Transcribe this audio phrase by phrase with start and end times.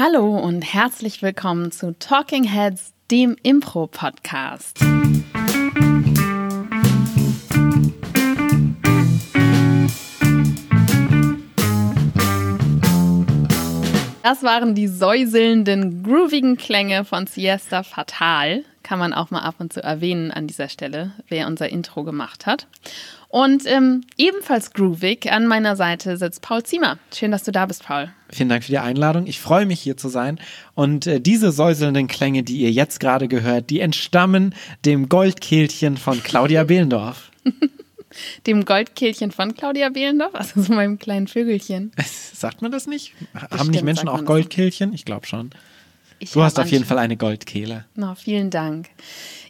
[0.00, 4.78] Hallo und herzlich willkommen zu Talking Heads, dem Impro-Podcast.
[14.22, 18.62] Das waren die säuselnden, groovigen Klänge von Siesta Fatal.
[18.88, 22.46] Kann man auch mal ab und zu erwähnen an dieser Stelle, wer unser Intro gemacht
[22.46, 22.66] hat.
[23.28, 26.98] Und ähm, ebenfalls groovig an meiner Seite sitzt Paul Ziemer.
[27.14, 28.08] Schön, dass du da bist, Paul.
[28.30, 29.26] Vielen Dank für die Einladung.
[29.26, 30.40] Ich freue mich, hier zu sein.
[30.74, 34.54] Und äh, diese säuselnden Klänge, die ihr jetzt gerade gehört, die entstammen
[34.86, 37.30] dem Goldkehlchen von Claudia Behlendorf.
[38.46, 41.92] dem Goldkehlchen von Claudia Behlendorf, also so meinem kleinen Vögelchen.
[42.32, 43.12] Sagt man das nicht?
[43.34, 44.94] Bestimmt Haben nicht Menschen auch Goldkehlchen?
[44.94, 45.50] Ich glaube schon.
[46.18, 47.84] Ich du hast auf jeden Fall eine Goldkehle.
[47.94, 48.88] No, vielen Dank.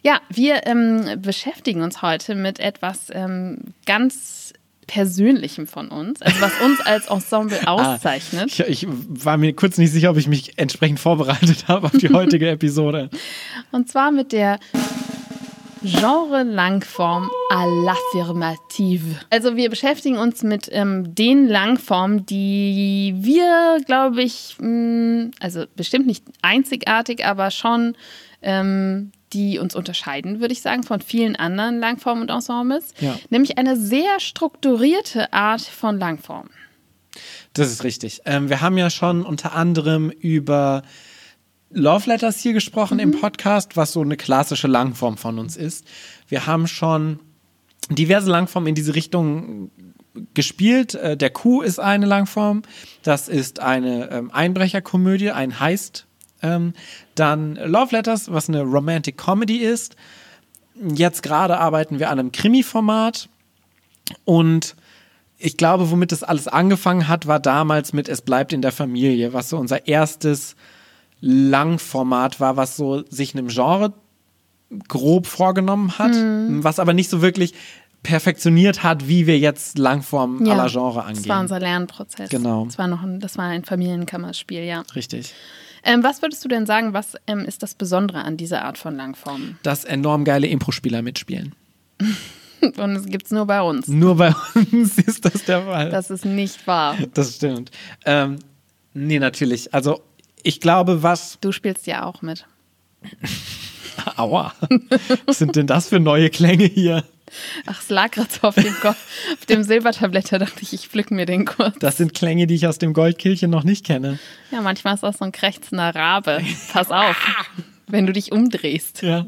[0.03, 4.53] Ja, wir ähm, beschäftigen uns heute mit etwas ähm, ganz
[4.89, 8.51] Persönlichem von uns, also was uns als Ensemble ah, auszeichnet.
[8.59, 11.91] Ah, ich, ich, war mir kurz nicht sicher, ob ich mich entsprechend vorbereitet habe auf
[11.91, 13.11] die heutige Episode.
[13.71, 14.59] Und zwar mit der
[15.83, 19.15] Genre-Langform à l'affirmative.
[19.29, 25.65] Also wir beschäftigen uns mit ähm, den Langformen, die wir, glaube ich, mh, mm, also
[25.75, 27.95] bestimmt nicht einzigartig, aber schon
[28.41, 32.93] ähm, die uns unterscheiden, würde ich sagen, von vielen anderen Langformen und Ensembles.
[32.99, 33.17] Ja.
[33.29, 36.49] Nämlich eine sehr strukturierte Art von Langform.
[37.53, 38.21] Das ist richtig.
[38.25, 40.83] Ähm, wir haben ja schon unter anderem über
[41.71, 43.03] Love Letters hier gesprochen mhm.
[43.03, 45.85] im Podcast, was so eine klassische Langform von uns ist.
[46.27, 47.19] Wir haben schon
[47.89, 49.71] diverse Langformen in diese Richtung
[50.33, 50.95] gespielt.
[50.95, 52.63] Äh, der Kuh ist eine Langform.
[53.03, 56.07] Das ist eine ähm, Einbrecherkomödie, ein Heist.
[56.41, 56.73] Ähm,
[57.15, 59.95] dann Love Letters, was eine Romantic Comedy ist.
[60.75, 63.29] Jetzt gerade arbeiten wir an einem Krimi-Format.
[64.25, 64.75] Und
[65.37, 69.33] ich glaube, womit das alles angefangen hat, war damals mit Es bleibt in der Familie,
[69.33, 70.55] was so unser erstes
[71.21, 73.93] Langformat war, was so sich einem Genre
[74.87, 76.63] grob vorgenommen hat, mhm.
[76.63, 77.53] was aber nicht so wirklich
[78.03, 81.23] perfektioniert hat, wie wir jetzt Langform ja, aller Genre angehen.
[81.23, 82.29] Das war unser Lernprozess.
[82.29, 82.65] Genau.
[82.65, 84.83] Das war noch ein, das war ein Familienkammerspiel, ja.
[84.95, 85.33] Richtig.
[85.83, 88.95] Ähm, was würdest du denn sagen, was ähm, ist das Besondere an dieser Art von
[88.95, 89.57] Langform?
[89.63, 91.55] Dass enorm geile Impro-Spieler mitspielen.
[92.61, 93.87] Und es gibt es nur bei uns.
[93.87, 94.33] Nur bei
[94.71, 95.89] uns ist das der Fall.
[95.89, 96.97] Das ist nicht wahr.
[97.13, 97.71] Das stimmt.
[98.05, 98.39] Ähm,
[98.93, 99.73] nee, natürlich.
[99.73, 100.01] Also
[100.43, 101.37] ich glaube, was.
[101.41, 102.45] Du spielst ja auch mit.
[104.15, 104.53] Aua.
[105.25, 107.03] Was sind denn das für neue Klänge hier?
[107.65, 111.11] Ach, es lag gerade so auf dem, auf dem Silbertablett, da dachte ich, ich pflück
[111.11, 111.77] mir den kurz.
[111.79, 114.19] Das sind Klänge, die ich aus dem Goldkehlchen noch nicht kenne.
[114.51, 116.41] Ja, manchmal ist das so ein krächzender Rabe.
[116.73, 117.15] Pass auf,
[117.87, 119.01] wenn du dich umdrehst.
[119.01, 119.27] Ja.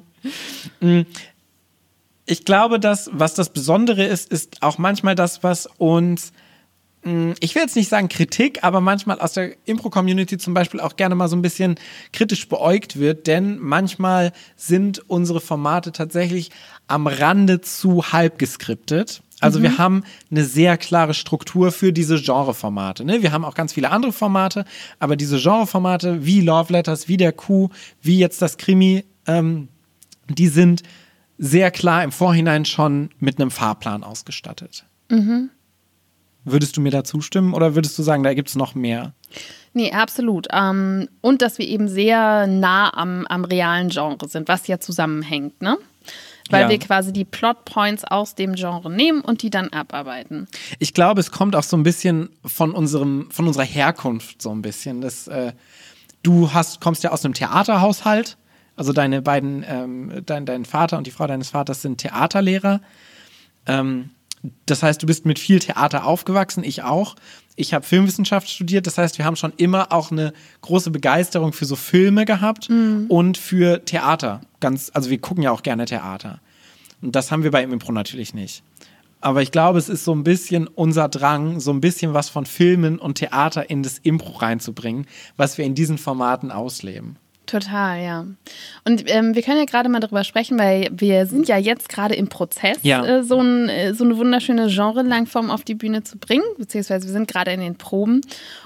[0.80, 1.02] Mm.
[2.26, 6.32] Ich glaube, dass, was das Besondere ist, ist auch manchmal das, was uns
[7.03, 11.16] ich will jetzt nicht sagen Kritik, aber manchmal aus der Impro-Community zum Beispiel auch gerne
[11.16, 11.75] mal so ein bisschen
[12.13, 16.51] kritisch beäugt wird, denn manchmal sind unsere Formate tatsächlich
[16.88, 19.23] am Rande zu halb geskriptet.
[19.39, 19.63] Also mhm.
[19.63, 23.03] wir haben eine sehr klare Struktur für diese Genreformate.
[23.03, 23.23] Ne?
[23.23, 24.63] Wir haben auch ganz viele andere Formate,
[25.00, 27.69] aber diese Genreformate wie Love Letters, wie der Kuh,
[28.03, 29.69] wie jetzt das Krimi, ähm,
[30.29, 30.83] die sind
[31.39, 34.85] sehr klar im Vorhinein schon mit einem Fahrplan ausgestattet.
[35.09, 35.50] Mhm.
[36.44, 39.13] Würdest du mir da zustimmen oder würdest du sagen, da gibt es noch mehr?
[39.74, 40.47] Nee, absolut.
[40.52, 45.62] Ähm, und dass wir eben sehr nah am, am realen Genre sind, was ja zusammenhängt,
[45.62, 45.78] ne?
[46.50, 46.69] Weil ja.
[46.69, 50.47] wir quasi die Plotpoints aus dem Genre nehmen und die dann abarbeiten.
[50.80, 54.62] Ich glaube, es kommt auch so ein bisschen von unserem, von unserer Herkunft so ein
[54.62, 55.00] bisschen.
[55.00, 55.53] Das, äh,
[56.24, 58.38] du hast, kommst ja aus einem Theaterhaushalt.
[58.75, 62.81] Also deine beiden, ähm, dein, dein Vater und die Frau deines Vaters sind Theaterlehrer.
[63.66, 64.09] Ähm,
[64.66, 67.16] das heißt, du bist mit viel Theater aufgewachsen, ich auch.
[67.56, 71.66] Ich habe Filmwissenschaft studiert, das heißt, wir haben schon immer auch eine große Begeisterung für
[71.66, 73.06] so Filme gehabt mhm.
[73.09, 74.41] und für Theater.
[74.59, 76.40] Ganz, also wir gucken ja auch gerne Theater.
[77.01, 78.63] Und das haben wir bei Impro natürlich nicht.
[79.19, 82.47] Aber ich glaube, es ist so ein bisschen unser Drang, so ein bisschen was von
[82.47, 85.06] Filmen und Theater in das Impro reinzubringen,
[85.38, 87.18] was wir in diesen Formaten ausleben.
[87.46, 88.26] Total, ja.
[88.86, 92.16] Und ähm, wir können ja gerade mal darüber sprechen, weil wir sind ja jetzt gerade
[92.16, 93.04] im Prozess, ja.
[93.06, 97.12] äh, so, ein, äh, so, eine wunderschöne Genre-Langform auf die Bühne zu bringen, beziehungsweise wir
[97.12, 98.22] sind gerade in den Proben.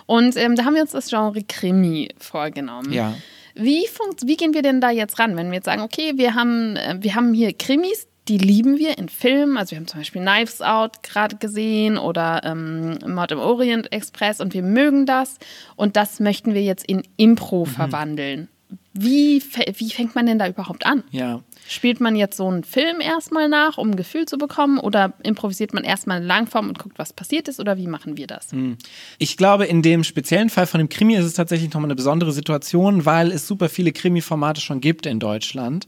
[0.05, 2.91] Und ähm, da haben wir uns das Genre Krimi vorgenommen.
[2.93, 3.15] Ja.
[3.55, 3.85] Wie,
[4.23, 6.97] wie gehen wir denn da jetzt ran, wenn wir jetzt sagen, okay, wir haben, äh,
[6.99, 9.57] wir haben hier Krimis, die lieben wir in Filmen.
[9.57, 14.41] Also wir haben zum Beispiel Knives Out gerade gesehen oder ähm, Mord im Orient Express
[14.41, 15.37] und wir mögen das.
[15.75, 17.69] Und das möchten wir jetzt in Impro mhm.
[17.69, 18.49] verwandeln
[18.97, 19.43] wie,
[19.77, 21.03] wie fängt man denn da überhaupt an?
[21.11, 21.41] Ja.
[21.67, 24.79] Spielt man jetzt so einen Film erstmal nach, um ein Gefühl zu bekommen?
[24.79, 27.59] Oder improvisiert man erstmal eine Langform und guckt, was passiert ist?
[27.59, 28.49] Oder wie machen wir das?
[29.17, 32.31] Ich glaube, in dem speziellen Fall von dem Krimi ist es tatsächlich nochmal eine besondere
[32.31, 35.87] Situation, weil es super viele Krimi-Formate schon gibt in Deutschland,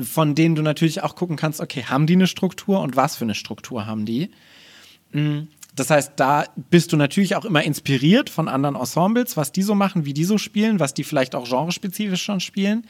[0.00, 3.24] von denen du natürlich auch gucken kannst, okay, haben die eine Struktur und was für
[3.24, 4.30] eine Struktur haben die?
[5.76, 9.74] Das heißt, da bist du natürlich auch immer inspiriert von anderen Ensembles, was die so
[9.74, 12.86] machen, wie die so spielen, was die vielleicht auch genrespezifisch schon spielen.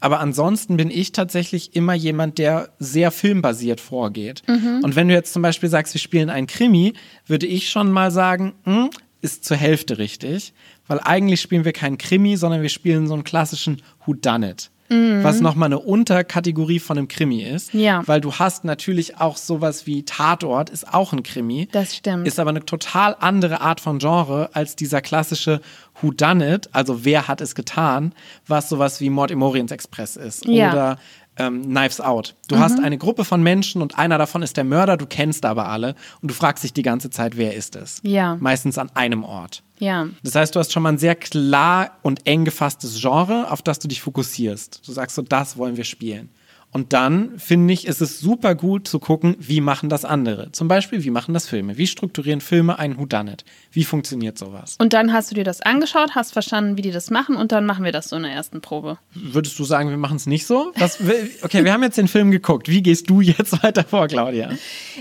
[0.00, 4.42] Aber ansonsten bin ich tatsächlich immer jemand, der sehr filmbasiert vorgeht.
[4.82, 6.92] Und wenn du jetzt zum Beispiel sagst, wir spielen einen Krimi,
[7.26, 8.90] würde ich schon mal sagen, hm,
[9.22, 10.52] ist zur Hälfte richtig.
[10.86, 14.70] Weil eigentlich spielen wir keinen Krimi, sondern wir spielen so einen klassischen Whodunit.
[14.90, 17.72] Was nochmal eine Unterkategorie von einem Krimi ist.
[17.72, 18.02] Ja.
[18.06, 21.68] Weil du hast natürlich auch sowas wie Tatort, ist auch ein Krimi.
[21.72, 22.26] Das stimmt.
[22.26, 25.60] Ist aber eine total andere Art von Genre als dieser klassische
[26.00, 28.14] Who Done It, also wer hat es getan,
[28.46, 30.70] was sowas wie Mord im Orient Express ist Ja.
[30.70, 30.98] oder
[31.36, 32.34] ähm, Knives Out.
[32.48, 35.68] Du hast eine Gruppe von Menschen und einer davon ist der Mörder, du kennst aber
[35.68, 38.00] alle und du fragst dich die ganze Zeit, wer ist es?
[38.02, 38.36] Ja.
[38.40, 39.62] Meistens an einem Ort.
[39.78, 40.08] Ja.
[40.22, 43.78] Das heißt, du hast schon mal ein sehr klar und eng gefasstes Genre, auf das
[43.78, 44.86] du dich fokussierst.
[44.86, 46.30] Du sagst so, das wollen wir spielen.
[46.74, 50.50] Und dann finde ich, ist es super gut zu gucken, wie machen das andere.
[50.50, 51.78] Zum Beispiel, wie machen das Filme?
[51.78, 53.44] Wie strukturieren Filme einen Whodunit?
[53.70, 54.74] Wie funktioniert sowas?
[54.80, 57.64] Und dann hast du dir das angeschaut, hast verstanden, wie die das machen und dann
[57.64, 58.98] machen wir das so in der ersten Probe.
[59.14, 60.72] Würdest du sagen, wir machen es nicht so?
[60.76, 60.98] Was,
[61.42, 62.68] okay, wir haben jetzt den Film geguckt.
[62.68, 64.50] Wie gehst du jetzt weiter vor, Claudia?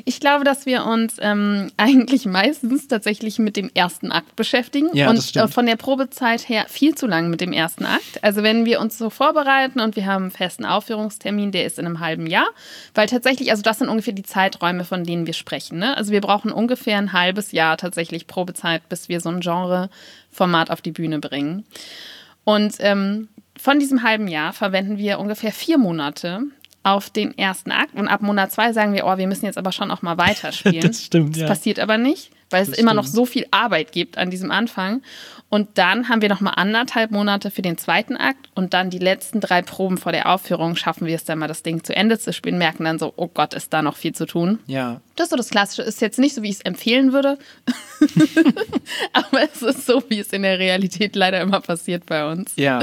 [0.06, 5.08] Ich glaube, dass wir uns ähm, eigentlich meistens tatsächlich mit dem ersten Akt beschäftigen Ja,
[5.08, 5.50] das und stimmt.
[5.50, 8.24] äh, von der Probezeit her viel zu lang mit dem ersten Akt.
[8.24, 11.86] Also wenn wir uns so vorbereiten und wir haben einen festen Aufführungstermin, der ist in
[11.86, 12.48] einem halben Jahr,
[12.94, 15.80] weil tatsächlich, also das sind ungefähr die Zeiträume, von denen wir sprechen.
[15.80, 15.95] Ne?
[15.98, 20.81] Also wir brauchen ungefähr ein halbes Jahr tatsächlich Probezeit, bis wir so ein Genre-Format auf
[20.81, 21.65] die Bühne bringen.
[22.44, 26.42] Und ähm, von diesem halben Jahr verwenden wir ungefähr vier Monate
[26.83, 27.95] auf den ersten Akt.
[27.95, 30.81] Und ab Monat zwei sagen wir, oh, wir müssen jetzt aber schon auch mal weiterspielen.
[30.88, 31.48] Das stimmt, Das ja.
[31.48, 33.15] passiert aber nicht, weil es Das immer noch stimmt.
[33.15, 35.01] so viel Arbeit gibt an diesem Anfang.
[35.50, 38.97] Und dann haben wir noch mal anderthalb Monate für den zweiten Akt und dann die
[38.97, 42.17] letzten drei Proben vor der Aufführung schaffen wir es dann mal, das Ding zu Ende
[42.17, 44.57] zu spielen, merken dann so, oh Gott, ist da noch viel zu tun.
[44.65, 45.00] Ja.
[45.15, 45.83] Das ist so das Klassische.
[45.83, 47.38] Ist jetzt nicht so, wie ich es empfehlen würde,
[49.13, 52.53] aber es ist so, wie es in der Realität leider immer passiert bei uns.
[52.55, 52.79] Ja.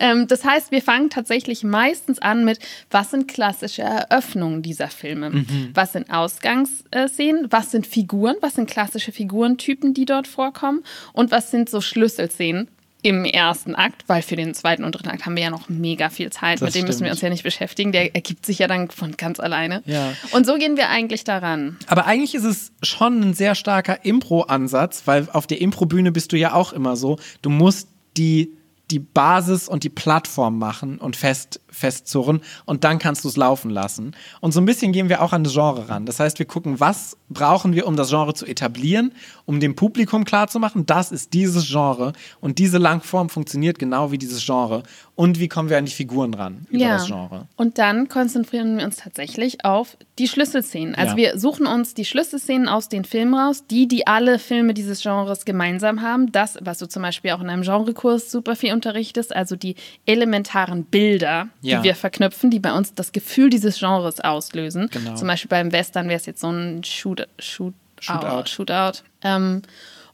[0.00, 2.58] Ähm, das heißt, wir fangen tatsächlich meistens an mit,
[2.90, 5.44] was sind klassische Eröffnungen dieser Filme?
[5.74, 7.48] Was sind Ausgangsszenen?
[7.50, 8.36] Was sind Figuren?
[8.40, 10.84] Was sind klassische Figurentypen, die dort vorkommen?
[11.12, 12.68] Und was sind so Schlüsselszenen?
[13.02, 16.10] Im ersten Akt, weil für den zweiten und dritten Akt haben wir ja noch mega
[16.10, 16.60] viel Zeit.
[16.60, 17.12] Das Mit dem müssen wir stimmt.
[17.12, 17.92] uns ja nicht beschäftigen.
[17.92, 19.84] Der ergibt sich ja dann von ganz alleine.
[19.86, 20.14] Ja.
[20.32, 21.76] Und so gehen wir eigentlich daran.
[21.86, 26.36] Aber eigentlich ist es schon ein sehr starker Impro-Ansatz, weil auf der Impro-Bühne bist du
[26.36, 27.86] ja auch immer so, du musst
[28.16, 28.50] die,
[28.90, 33.70] die Basis und die Plattform machen und fest, festzurren und dann kannst du es laufen
[33.70, 34.14] lassen.
[34.40, 36.04] Und so ein bisschen gehen wir auch an das Genre ran.
[36.06, 39.12] Das heißt, wir gucken, was brauchen wir, um das Genre zu etablieren,
[39.46, 44.44] um dem Publikum klarzumachen, das ist dieses Genre und diese Langform funktioniert genau wie dieses
[44.44, 44.82] Genre.
[45.14, 47.48] Und wie kommen wir an die Figuren ran über das Genre?
[47.56, 50.94] Und dann konzentrieren wir uns tatsächlich auf die Schlüsselszenen.
[50.94, 51.16] Also Ja.
[51.16, 55.44] wir suchen uns die Schlüsselszenen aus den Filmen raus, die, die alle Filme dieses Genres
[55.44, 56.30] gemeinsam haben.
[56.32, 59.74] Das, was du zum Beispiel auch in einem Genrekurs super viel unterrichtest, also die
[60.06, 61.67] elementaren Bilder, Ja.
[61.68, 64.88] Die wir verknüpfen, die bei uns das Gefühl dieses Genres auslösen.
[64.90, 65.14] Genau.
[65.14, 68.48] Zum Beispiel beim Western wäre es jetzt so ein Shoot, Shoot, Shootout.
[68.48, 69.02] Shootout.
[69.22, 69.62] Ähm,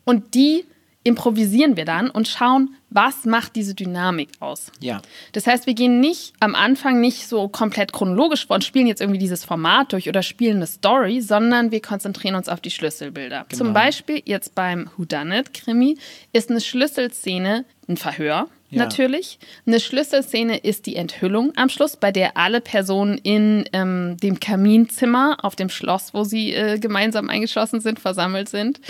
[0.04, 0.64] und die
[1.04, 4.72] improvisieren wir dann und schauen, was macht diese Dynamik aus.
[4.80, 5.02] Ja.
[5.32, 9.02] Das heißt, wir gehen nicht am Anfang nicht so komplett chronologisch vor und spielen jetzt
[9.02, 13.44] irgendwie dieses Format durch oder spielen eine Story, sondern wir konzentrieren uns auf die Schlüsselbilder.
[13.48, 13.58] Genau.
[13.64, 15.98] Zum Beispiel jetzt beim Whodunit-Krimi
[16.32, 18.48] ist eine Schlüsselszene ein Verhör.
[18.70, 18.84] Ja.
[18.84, 19.38] Natürlich.
[19.66, 25.38] Eine Schlüsselszene ist die Enthüllung am Schluss, bei der alle Personen in ähm, dem Kaminzimmer
[25.42, 28.80] auf dem Schloss, wo sie äh, gemeinsam eingeschlossen sind, versammelt sind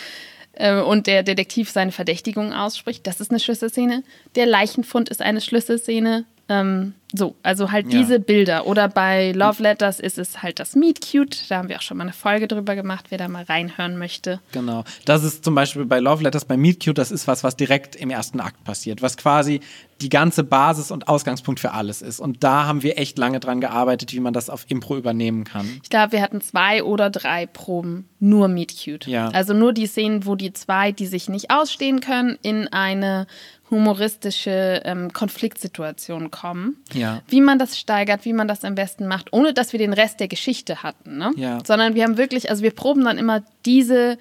[0.55, 3.07] äh, und der Detektiv seine Verdächtigung ausspricht.
[3.07, 4.03] Das ist eine Schlüsselszene.
[4.37, 6.25] Der Leichenfund ist eine Schlüsselszene.
[6.49, 8.01] Ähm, so, also halt Ja.
[8.01, 8.67] diese Bilder.
[8.67, 11.49] Oder bei Love Letters ist es halt das Meet Cute.
[11.49, 14.41] Da haben wir auch schon mal eine Folge drüber gemacht, wer da mal reinhören möchte.
[14.53, 14.85] Genau.
[15.05, 17.95] Das ist zum Beispiel bei Love Letters, bei Meet Cute, das ist was, was direkt
[17.97, 19.61] im ersten Akt passiert, was quasi
[20.01, 22.19] die ganze Basis und Ausgangspunkt für alles ist.
[22.19, 25.81] Und da haben wir echt lange dran gearbeitet, wie man das auf Impro übernehmen kann.
[25.85, 29.07] Ich glaube, wir hatten zwei oder drei Proben nur Meet Cute.
[29.07, 29.29] Ja.
[29.29, 33.29] Also nur die Szenen, wo die zwei, die sich nicht ausstehen können, in eine
[33.75, 36.83] humoristische ähm, Konfliktsituation kommen.
[36.93, 37.23] Ja.
[37.29, 40.21] Wie man das steigert, wie man das am besten macht, ohne dass wir den Rest
[40.21, 41.19] der Geschichte hatten.
[41.19, 41.33] Ne?
[41.37, 41.59] Ja.
[41.67, 44.17] Sondern wir haben wirklich, also wir proben dann immer diese,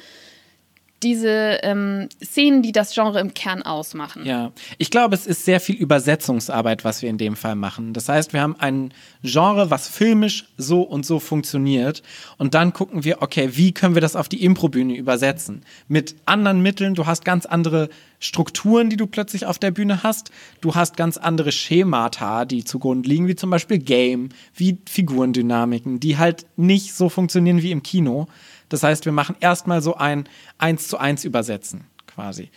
[1.04, 4.26] diese ähm, Szenen, die das Genre im Kern ausmachen.
[4.26, 7.94] Ja, ich glaube, es ist sehr viel Übersetzungsarbeit, was wir in dem Fall machen.
[7.94, 8.94] Das heißt, wir haben ein
[9.24, 12.02] Genre, was filmisch so und so funktioniert
[12.38, 15.64] und dann gucken wir, okay, wie können wir das auf die Improbühne übersetzen?
[15.88, 17.90] Mit anderen Mitteln, du hast ganz andere
[18.24, 20.32] Strukturen, die du plötzlich auf der Bühne hast.
[20.62, 26.18] Du hast ganz andere Schemata, die zugrunde liegen, wie zum Beispiel Game, wie Figurendynamiken, die
[26.18, 28.28] halt nicht so funktionieren wie im Kino.
[28.74, 30.28] Das heißt, wir machen erstmal so ein
[30.58, 32.50] 1 zu 1 Übersetzen quasi.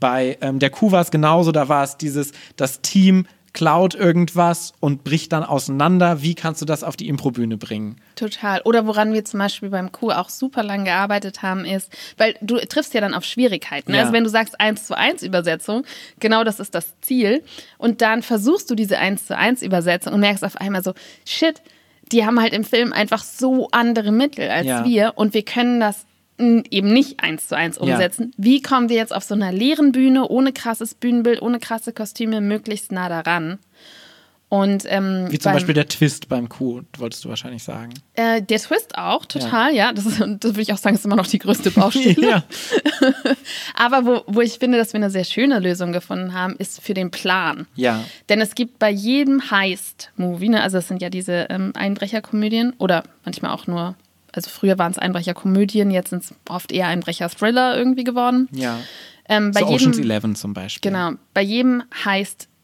[0.00, 4.74] Bei ähm, der Kuh war es genauso, da war es dieses, das Team klaut irgendwas
[4.80, 6.20] und bricht dann auseinander.
[6.20, 7.96] Wie kannst du das auf die Improbühne bringen?
[8.16, 8.60] Total.
[8.66, 12.58] Oder woran wir zum Beispiel beim Kuh auch super lang gearbeitet haben, ist, weil du
[12.58, 13.92] triffst ja dann auf Schwierigkeiten.
[13.92, 13.96] Ne?
[13.96, 14.02] Ja.
[14.02, 15.86] Also wenn du sagst 1 zu 1 Übersetzung,
[16.20, 17.42] genau das ist das Ziel.
[17.78, 20.92] Und dann versuchst du diese 1 zu 1 Übersetzung und merkst auf einmal so,
[21.26, 21.62] shit,
[22.12, 24.84] die haben halt im Film einfach so andere Mittel als Ja.
[24.84, 26.06] wir und wir können das
[26.38, 28.32] eben nicht eins zu eins umsetzen.
[28.36, 32.40] Wie kommen wir jetzt auf so einer leeren Bühne, ohne krasses Bühnenbild, ohne krasse Kostüme,
[32.40, 33.58] möglichst nah daran?
[34.54, 37.94] Und ähm, Wie zum beim- Beispiel der Twist beim Kuh, wolltest du wahrscheinlich sagen.
[38.12, 39.94] äh, der Twist auch, total, ja.
[39.94, 42.20] Das, ist, das würde ich auch sagen, ist immer noch die größte Baustelle.
[42.20, 42.42] ja.
[43.74, 46.92] Aber wo, wo ich finde, dass wir eine sehr schöne Lösung gefunden haben, ist für
[46.92, 47.66] den Plan.
[47.76, 48.04] Ja.
[48.28, 53.04] Denn es gibt bei jedem Heist-Movie, ne, also es sind ja diese ähm, Einbrecherkomödien oder
[53.24, 53.94] manchmal auch nur,
[54.32, 58.48] also früher waren es Einbrecherkomödien, jetzt sind es oft eher Einbrecher-Thriller irgendwie geworden.
[58.52, 58.78] Ja.
[59.28, 60.90] Ähm, bei so jedem, Ocean's Eleven zum Beispiel.
[60.90, 61.84] Genau, bei jedem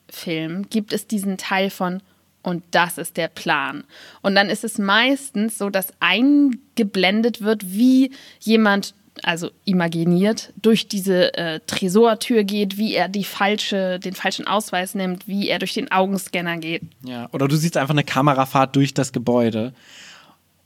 [0.09, 2.01] Heist-Film gibt es diesen Teil von
[2.43, 3.85] und das ist der Plan.
[4.23, 11.35] Und dann ist es meistens so, dass eingeblendet wird, wie jemand, also imaginiert, durch diese
[11.35, 15.91] äh, Tresortür geht, wie er die falsche, den falschen Ausweis nimmt, wie er durch den
[15.91, 16.83] Augenscanner geht.
[17.05, 17.29] Ja.
[17.33, 19.75] Oder du siehst einfach eine Kamerafahrt durch das Gebäude.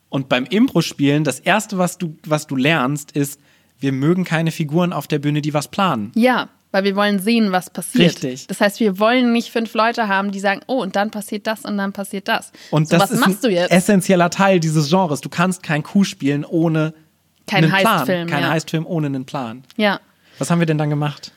[0.09, 3.41] Und beim Impro-Spielen, das Erste, was du, was du lernst, ist,
[3.81, 6.13] wir mögen keine Figuren auf der Bühne, die was planen.
[6.15, 8.07] Ja, weil wir wollen sehen, was passiert.
[8.07, 8.49] Richtig.
[8.49, 11.65] Das heißt, wir wollen nicht fünf Leute haben, die sagen, oh, und dann passiert das
[11.65, 12.51] und dann passiert das.
[12.71, 13.71] Und so, das was ist machst du ein jetzt?
[13.71, 15.21] essentieller Teil dieses Genres.
[15.21, 16.95] Du kannst kein Kuh spielen ohne
[17.47, 18.07] Kein einen Plan.
[18.07, 18.51] Kein ja.
[18.51, 19.63] Heistfilm ohne einen Plan.
[19.77, 20.01] Ja.
[20.39, 21.31] Was haben wir denn dann gemacht?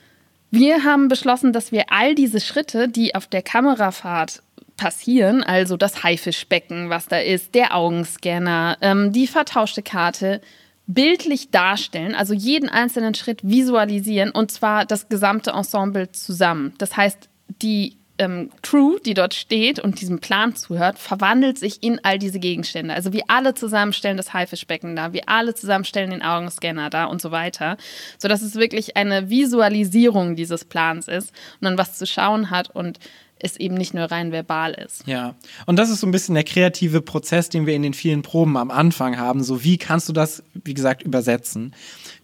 [0.52, 4.42] Wir haben beschlossen, dass wir all diese Schritte, die auf der Kamerafahrt
[4.78, 10.42] passieren, also das Haifischbecken, was da ist, der Augenscanner, ähm, die vertauschte Karte,
[10.88, 16.74] bildlich darstellen, also jeden einzelnen Schritt visualisieren und zwar das gesamte Ensemble zusammen.
[16.78, 17.30] Das heißt,
[17.62, 22.40] die ähm, Crew, die dort steht und diesem Plan zuhört, verwandelt sich in all diese
[22.40, 22.94] Gegenstände.
[22.94, 27.06] Also wir alle zusammen stellen das Haifischbecken da, wir alle zusammen stellen den Augenscanner da
[27.06, 27.78] und so weiter,
[28.18, 33.00] sodass es wirklich eine Visualisierung dieses Plans ist und man was zu schauen hat und
[33.46, 35.08] es eben nicht nur rein verbal ist.
[35.08, 35.36] Ja,
[35.66, 38.58] und das ist so ein bisschen der kreative Prozess, den wir in den vielen Proben
[38.58, 39.44] am Anfang haben.
[39.44, 41.74] So, wie kannst du das, wie gesagt, übersetzen?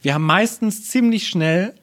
[0.01, 1.73] Wir haben meistens ziemlich schnell,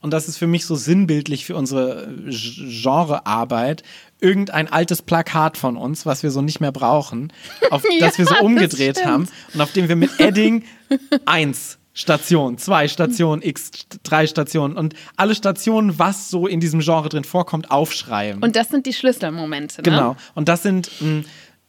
[0.00, 3.82] und das ist für mich so sinnbildlich für unsere äh, Genrearbeit,
[4.20, 7.32] irgendein altes Plakat von uns, was wir so nicht mehr brauchen,
[7.70, 10.64] auf das wir so umgedreht haben und auf dem wir mit Edding
[11.24, 13.72] eins Station, zwei Stationen, x
[14.04, 18.40] drei Stationen und alle Stationen, was so in diesem Genre drin vorkommt, aufschreiben.
[18.40, 19.78] Und das sind die Schlüsselmomente.
[19.78, 19.82] Ne?
[19.82, 20.16] Genau.
[20.36, 21.24] Und das sind mh,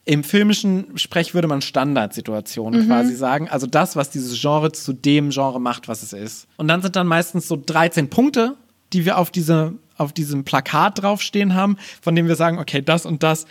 [0.05, 3.50] im filmischen Sprech würde man Standardsituationen quasi sagen.
[3.50, 6.48] Also das, was dieses Genre zu dem Genre macht, was es ist.
[6.57, 8.55] Und dann sind dann meistens so 13 Punkte,
[8.93, 13.07] die wir auf, diese, auf diesem Plakat draufstehen haben, von denen wir sagen, okay, das
[13.07, 13.48] und das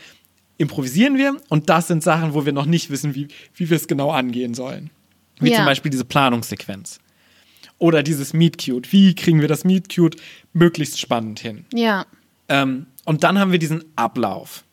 [0.59, 3.89] improvisieren wir und das sind Sachen, wo wir noch nicht wissen, wie, wie wir es
[3.89, 4.91] genau angehen sollen.
[5.41, 5.57] Wie Ja.
[5.57, 6.99] zum Beispiel diese Planungssequenz.
[7.79, 8.93] Oder dieses Meet Cute.
[8.93, 10.17] Wie kriegen wir das Meet Cute
[10.53, 11.65] möglichst spannend hin?
[11.73, 12.07] Ja.
[12.49, 14.65] Ähm, und dann haben wir diesen Ablauf,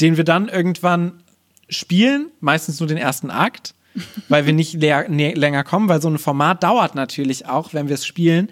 [0.00, 1.22] den wir dann irgendwann
[1.68, 3.74] spielen, meistens nur den ersten Akt,
[4.28, 7.94] weil wir nicht ne, länger kommen, weil so ein Format dauert natürlich auch, wenn wir
[7.94, 8.48] es spielen,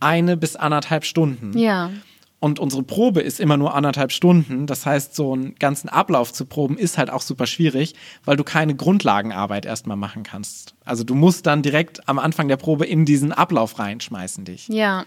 [0.00, 1.58] eine bis anderthalb Stunden.
[1.58, 1.90] Ja.
[2.40, 4.66] Und unsere Probe ist immer nur anderthalb Stunden.
[4.66, 8.44] Das heißt, so einen ganzen Ablauf zu proben ist halt auch super schwierig, weil du
[8.44, 10.74] keine Grundlagenarbeit erstmal machen kannst.
[10.84, 14.68] Also du musst dann direkt am Anfang der Probe in diesen Ablauf reinschmeißen dich.
[14.68, 15.04] Ja.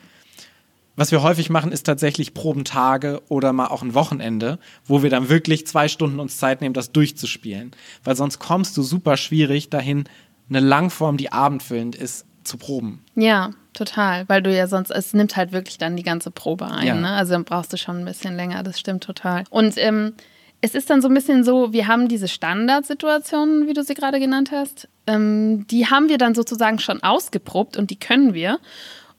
[0.97, 5.29] Was wir häufig machen, ist tatsächlich Probentage oder mal auch ein Wochenende, wo wir dann
[5.29, 7.71] wirklich zwei Stunden uns Zeit nehmen, das durchzuspielen.
[8.03, 10.03] Weil sonst kommst du super schwierig dahin,
[10.49, 13.03] eine Langform, die abendfüllend ist, zu proben.
[13.15, 14.27] Ja, total.
[14.27, 16.87] Weil du ja sonst, es nimmt halt wirklich dann die ganze Probe ein.
[16.87, 16.95] Ja.
[16.95, 17.09] Ne?
[17.09, 19.43] Also dann brauchst du schon ein bisschen länger, das stimmt total.
[19.49, 20.13] Und ähm,
[20.61, 24.19] es ist dann so ein bisschen so, wir haben diese Standardsituationen, wie du sie gerade
[24.19, 28.59] genannt hast, ähm, die haben wir dann sozusagen schon ausgeprobt und die können wir.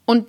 [0.05, 0.29] Und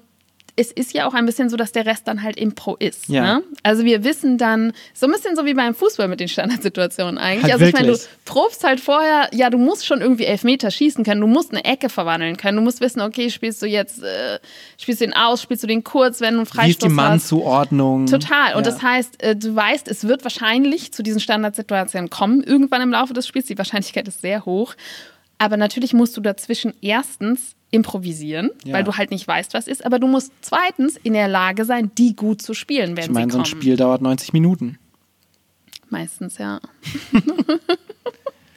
[0.55, 3.09] es ist ja auch ein bisschen so, dass der Rest dann halt Impro ist.
[3.09, 3.23] Ja.
[3.23, 3.43] Ne?
[3.63, 7.43] Also wir wissen dann, so ein bisschen so wie beim Fußball mit den Standardsituationen eigentlich.
[7.43, 11.03] Halt also ich meine, du probst halt vorher, ja, du musst schon irgendwie Elfmeter schießen
[11.03, 14.39] können, du musst eine Ecke verwandeln können, du musst wissen, okay, spielst du jetzt, äh,
[14.77, 16.93] spielst du den aus, spielst du den kurz, wenn du einen Freistoß die hast.
[16.93, 18.05] Mannzuordnung?
[18.05, 18.53] Total.
[18.53, 18.71] Und Ja.
[18.71, 23.13] das heißt, äh, du weißt, es wird wahrscheinlich zu diesen Standardsituationen kommen, irgendwann im Laufe
[23.13, 23.47] des Spiels.
[23.47, 24.75] Die Wahrscheinlichkeit ist sehr hoch.
[25.39, 28.73] Aber natürlich musst du dazwischen erstens improvisieren, Ja.
[28.73, 29.85] weil du halt nicht weißt, was ist.
[29.85, 33.25] Aber du musst zweitens in der Lage sein, die gut zu spielen, wenn Ich meine,
[33.25, 33.61] sie so ein kommen.
[33.61, 34.77] Spiel dauert 90 Minuten.
[35.89, 36.59] Meistens, ja.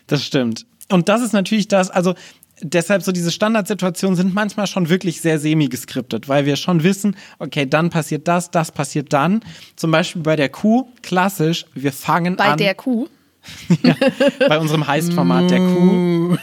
[0.07, 0.67] Das stimmt.
[0.91, 2.15] Und das ist natürlich das, also
[2.63, 7.67] deshalb so diese Standardsituationen sind manchmal schon wirklich sehr semi-geskriptet, weil wir schon wissen, okay,
[7.67, 9.41] dann passiert das, das passiert dann.
[9.77, 13.09] Zum Beispiel bei der Kuh, klassisch, wir fangen Bei an, der Kuh.
[14.49, 16.37] bei unserem Heist-Format der Kuh.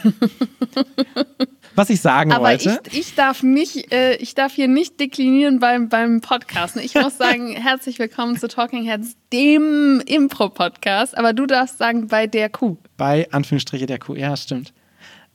[1.76, 5.58] Was ich sagen Aber ich, wollte, ich darf nicht, äh, ich darf hier nicht deklinieren
[5.58, 6.76] beim, beim Podcast.
[6.76, 11.18] Ich muss sagen, herzlich willkommen zu Talking Heads, dem Impro-Podcast.
[11.18, 12.76] Aber du darfst sagen, bei der Kuh.
[12.96, 14.72] bei Anführungsstriche der Kuh, ja, stimmt.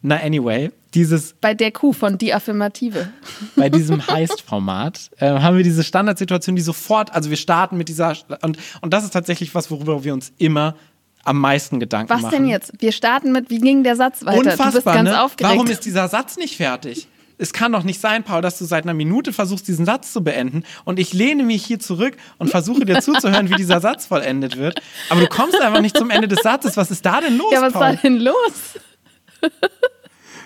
[0.02, 3.10] Na, anyway, dieses Bei der Kuh von Die Affirmative.
[3.58, 8.16] bei diesem Heist-Format äh, haben wir diese Standardsituation, die sofort, also wir starten mit dieser,
[8.42, 10.76] und, und das ist tatsächlich was, worüber wir uns immer
[11.24, 12.32] am meisten Gedanken Was machen.
[12.32, 12.74] denn jetzt?
[12.80, 14.38] Wir starten mit, wie ging der Satz weiter?
[14.40, 15.24] Unfassbar, du bist ganz ne?
[15.24, 15.54] aufgeregt.
[15.54, 17.08] Warum ist dieser Satz nicht fertig?
[17.42, 20.24] Es kann doch nicht sein, Paul, dass du seit einer Minute versuchst, diesen Satz zu
[20.24, 24.58] beenden und ich lehne mich hier zurück und versuche dir zuzuhören, wie dieser Satz vollendet
[24.58, 24.82] wird.
[25.10, 26.76] Aber du kommst einfach nicht zum Ende des Satzes.
[26.76, 27.82] Was ist da denn los, ja, was Paul?
[27.82, 28.36] war denn los,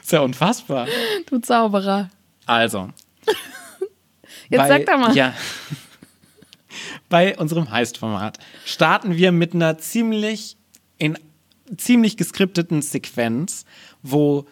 [0.03, 0.87] ist ja unfassbar.
[1.29, 2.09] du Zauberer?
[2.45, 2.89] Also,
[4.49, 5.15] Jetzt bei, sag doch mal.
[5.15, 5.33] Ja.
[7.09, 10.57] Bei unserem Heist-Format starten wir mit einer ziemlich
[10.97, 11.17] in
[11.77, 13.65] ziemlich geskripteten Sequenz,
[14.01, 14.45] wo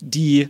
[0.00, 0.48] die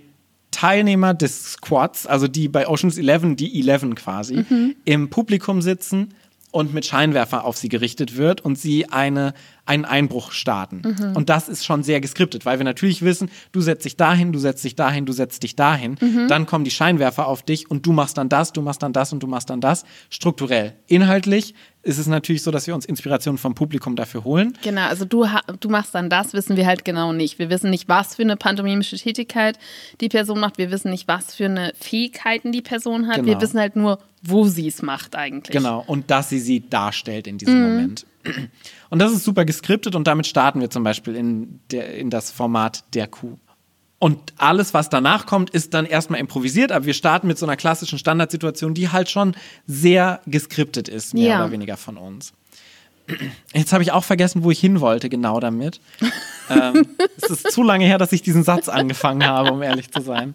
[0.51, 4.77] Teilnehmer des Squads, also die bei Oceans 11, die 11 quasi, Mhm.
[4.85, 6.15] im Publikum sitzen
[6.51, 9.35] und mit Scheinwerfer auf sie gerichtet wird und sie eine,
[9.69, 10.83] einen Einbruch starten.
[10.85, 11.17] Mhm.
[11.17, 14.39] Und das ist schon sehr geskriptet, weil wir natürlich wissen, du setzt dich dahin, du
[14.39, 15.97] setzt dich dahin, du setzt dich dahin.
[16.01, 16.27] Mhm.
[16.29, 19.13] Dann kommen die Scheinwerfer auf dich und du machst dann das, du machst dann das
[19.13, 19.85] und du machst dann das.
[20.11, 20.75] Strukturell.
[20.87, 24.53] Inhaltlich ist es natürlich so, dass wir uns Inspiration vom Publikum dafür holen.
[24.63, 25.27] Genau, also du,
[25.61, 27.39] du machst dann das, wissen wir halt genau nicht.
[27.39, 29.59] Wir wissen nicht, was für eine pantomimische Tätigkeit
[30.01, 30.59] die Person macht.
[30.59, 33.19] Wir wissen nicht, was für eine Fähigkeiten die Person hat.
[33.19, 33.41] Wir Genau.
[33.41, 35.57] wissen halt nur, wo sie es macht eigentlich.
[35.57, 38.07] Genau, und dass sie sie darstellt in diesem Moment.
[38.91, 42.31] Und das ist super geskriptet und damit starten wir zum Beispiel in, der, in das
[42.31, 43.37] Format der Kuh.
[44.01, 47.57] Und alles, was danach kommt, ist dann erstmal improvisiert, aber wir starten mit so einer
[47.57, 49.35] klassischen Standardsituation, die halt schon
[49.67, 51.41] sehr geskriptet ist, mehr Ja.
[51.41, 52.33] oder weniger von uns.
[53.55, 55.81] Jetzt habe ich auch vergessen, wo ich hin wollte, genau damit.
[56.51, 56.87] ähm,
[57.21, 60.35] es ist zu lange her, dass ich diesen Satz angefangen habe, um ehrlich zu sein.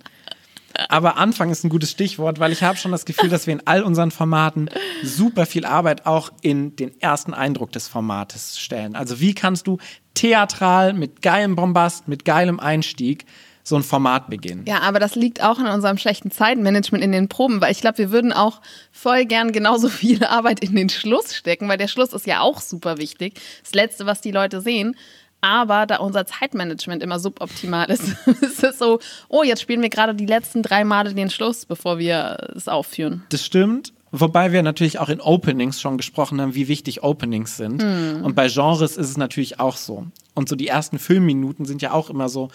[0.89, 3.65] Aber Anfang ist ein gutes Stichwort, weil ich habe schon das Gefühl, dass wir in
[3.65, 4.69] all unseren Formaten
[5.03, 8.95] super viel Arbeit auch in den ersten Eindruck des Formates stellen.
[8.95, 9.77] Also wie kannst du
[10.13, 13.25] theatral mit geilem Bombast, mit geilem Einstieg
[13.63, 14.65] so ein Format beginnen?
[14.67, 17.97] Ja, aber das liegt auch an unserem schlechten Zeitmanagement in den Proben, weil ich glaube,
[17.97, 22.13] wir würden auch voll gern genauso viel Arbeit in den Schluss stecken, weil der Schluss
[22.13, 23.39] ist ja auch super wichtig.
[23.63, 24.95] Das Letzte, was die Leute sehen.
[25.43, 30.15] Aber da unser Zeitmanagement immer suboptimal ist, ist es so, oh, jetzt spielen wir gerade
[30.15, 33.23] die letzten drei Male den Schluss, bevor wir es aufführen.
[33.27, 33.91] Das stimmt.
[34.13, 37.83] Wobei wir natürlich auch in Openings schon gesprochen haben, wie wichtig Openings sind.
[37.83, 40.05] Und bei Genres ist es natürlich auch so.
[40.35, 42.49] Und so die ersten Filmminuten sind ja auch immer so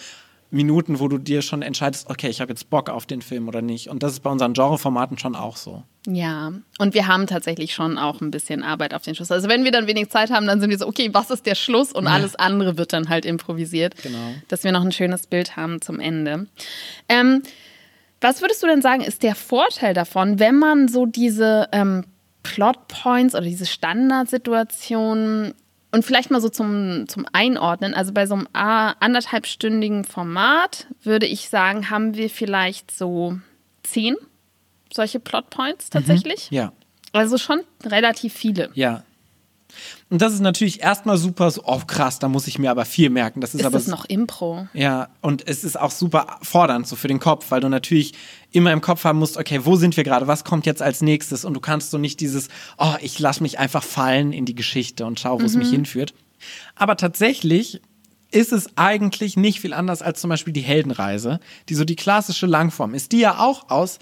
[0.51, 3.61] Minuten, wo du dir schon entscheidest, okay, ich habe jetzt Bock auf den Film oder
[3.61, 3.89] nicht.
[3.89, 5.83] Und das ist bei unseren Genreformaten schon auch so.
[6.07, 9.31] Ja, und wir haben tatsächlich schon auch ein bisschen Arbeit auf den Schluss.
[9.31, 11.55] Also wenn wir dann wenig Zeit haben, dann sind wir so, okay, was ist der
[11.55, 11.93] Schluss?
[11.93, 13.95] Und alles andere wird dann halt improvisiert.
[14.03, 14.35] Genau.
[14.49, 16.47] Dass wir noch ein schönes Bild haben zum Ende.
[17.11, 17.43] Ähm,
[18.21, 22.05] was würdest du denn sagen, ist der Vorteil davon, wenn man so diese ähm,
[22.43, 25.55] Plotpoints oder diese Standardsituationen
[25.99, 31.49] und vielleicht mal so zum, zum Einordnen, also bei so einem anderthalbstündigen Format würde ich
[31.49, 33.37] sagen, haben wir vielleicht so
[33.83, 34.15] zehn
[34.93, 36.53] solche Plotpoints tatsächlich.
[36.53, 36.73] Ja.
[37.11, 38.71] Also schon relativ viele.
[38.75, 39.03] Ja.
[40.11, 43.11] Und das ist natürlich erstmal super so, oh krass, da muss ich mir aber viel
[43.11, 43.41] merken.
[43.41, 44.67] Das ist, Ist aber das noch Impro?
[44.73, 48.15] Ja, und es ist auch super fordernd so für den Kopf, weil du natürlich
[48.51, 51.45] immer im Kopf haben musst, okay, wo sind wir gerade, was kommt jetzt als nächstes
[51.45, 55.05] und du kannst so nicht dieses, oh, ich lass mich einfach fallen in die Geschichte
[55.05, 56.15] und schau, wo es mich hinführt.
[56.75, 57.81] Aber tatsächlich
[58.31, 62.47] ist es eigentlich nicht viel anders als zum Beispiel die Heldenreise, die so die klassische
[62.47, 63.99] Langform ist, die ja auch aus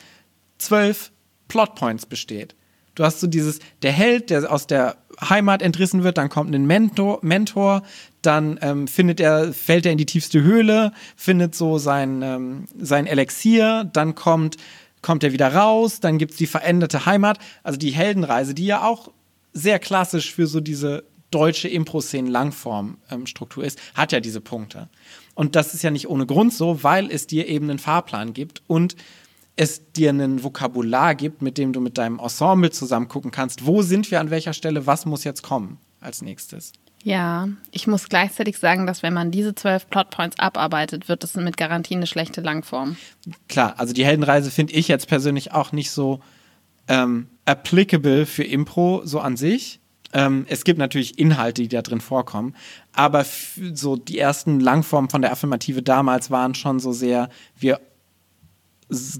[0.58, 1.12] zwölf
[1.48, 2.55] Plotpoints besteht.
[2.96, 6.66] Du hast so dieses, der Held, der aus der Heimat entrissen wird, dann kommt ein
[6.66, 7.82] Mentor, Mentor
[8.22, 13.06] dann ähm, findet er, fällt er in die tiefste Höhle, findet so sein, ähm, sein
[13.06, 14.56] Elixier, dann kommt
[15.02, 18.82] kommt er wieder raus, dann gibt es die veränderte Heimat, also die Heldenreise, die ja
[18.82, 19.12] auch
[19.52, 24.88] sehr klassisch für so diese deutsche Impro-Szenen-Langform-Struktur ist, hat ja diese Punkte.
[25.34, 28.62] Und das ist ja nicht ohne Grund so, weil es dir eben einen Fahrplan gibt
[28.66, 28.96] und
[29.56, 33.82] es dir ein Vokabular gibt, mit dem du mit deinem Ensemble zusammen gucken kannst, wo
[33.82, 36.72] sind wir an welcher Stelle, was muss jetzt kommen als nächstes.
[37.02, 41.56] Ja, ich muss gleichzeitig sagen, dass wenn man diese zwölf Plotpoints abarbeitet, wird es mit
[41.56, 42.96] Garantie eine schlechte Langform.
[43.48, 46.20] Klar, also die Heldenreise finde ich jetzt persönlich auch nicht so
[46.88, 49.80] ähm, applicable für Impro so an sich.
[50.12, 52.54] Ähm, es gibt natürlich Inhalte, die da drin vorkommen,
[52.92, 53.24] aber
[53.72, 57.80] so die ersten Langformen von der Affirmative damals waren schon so sehr, wir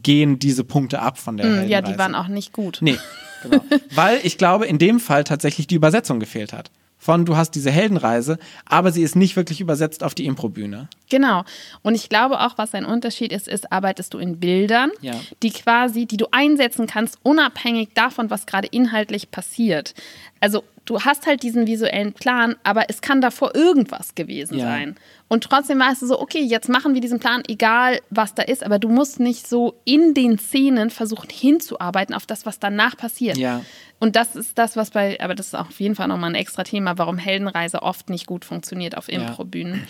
[0.02, 2.79] gehen diese Punkte ab von der mm, Ja, die waren auch nicht gut.
[2.81, 2.98] Nee,
[3.42, 3.64] genau.
[3.94, 7.70] Weil ich glaube, in dem Fall tatsächlich die Übersetzung gefehlt hat von du hast diese
[7.70, 10.88] Heldenreise, aber sie ist nicht wirklich übersetzt auf die Improbühne.
[11.09, 11.44] Genau.
[11.83, 15.12] Und ich glaube auch, was ein Unterschied ist, ist, arbeitest du in Bildern, ja.
[15.42, 19.94] die quasi, die du einsetzen kannst, unabhängig davon, was gerade inhaltlich passiert.
[20.40, 24.64] Also du hast halt diesen visuellen Plan, aber es kann davor irgendwas gewesen ja.
[24.64, 24.96] sein.
[25.29, 28.64] Und trotzdem weißt du so, okay, jetzt machen wir diesen Plan, egal was da ist,
[28.64, 33.37] aber du musst nicht so in den Szenen versuchen hinzuarbeiten auf das, was danach passiert.
[33.37, 33.62] Ja.
[33.99, 36.62] Und das ist das, was bei, aber das ist auf jeden Fall nochmal ein extra
[36.62, 39.87] Thema, warum Heldenreise oft nicht gut funktioniert auf Improbühnen.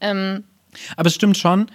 [0.00, 0.10] Ja.
[0.10, 0.44] Ähm,
[0.96, 1.66] aber es stimmt schon,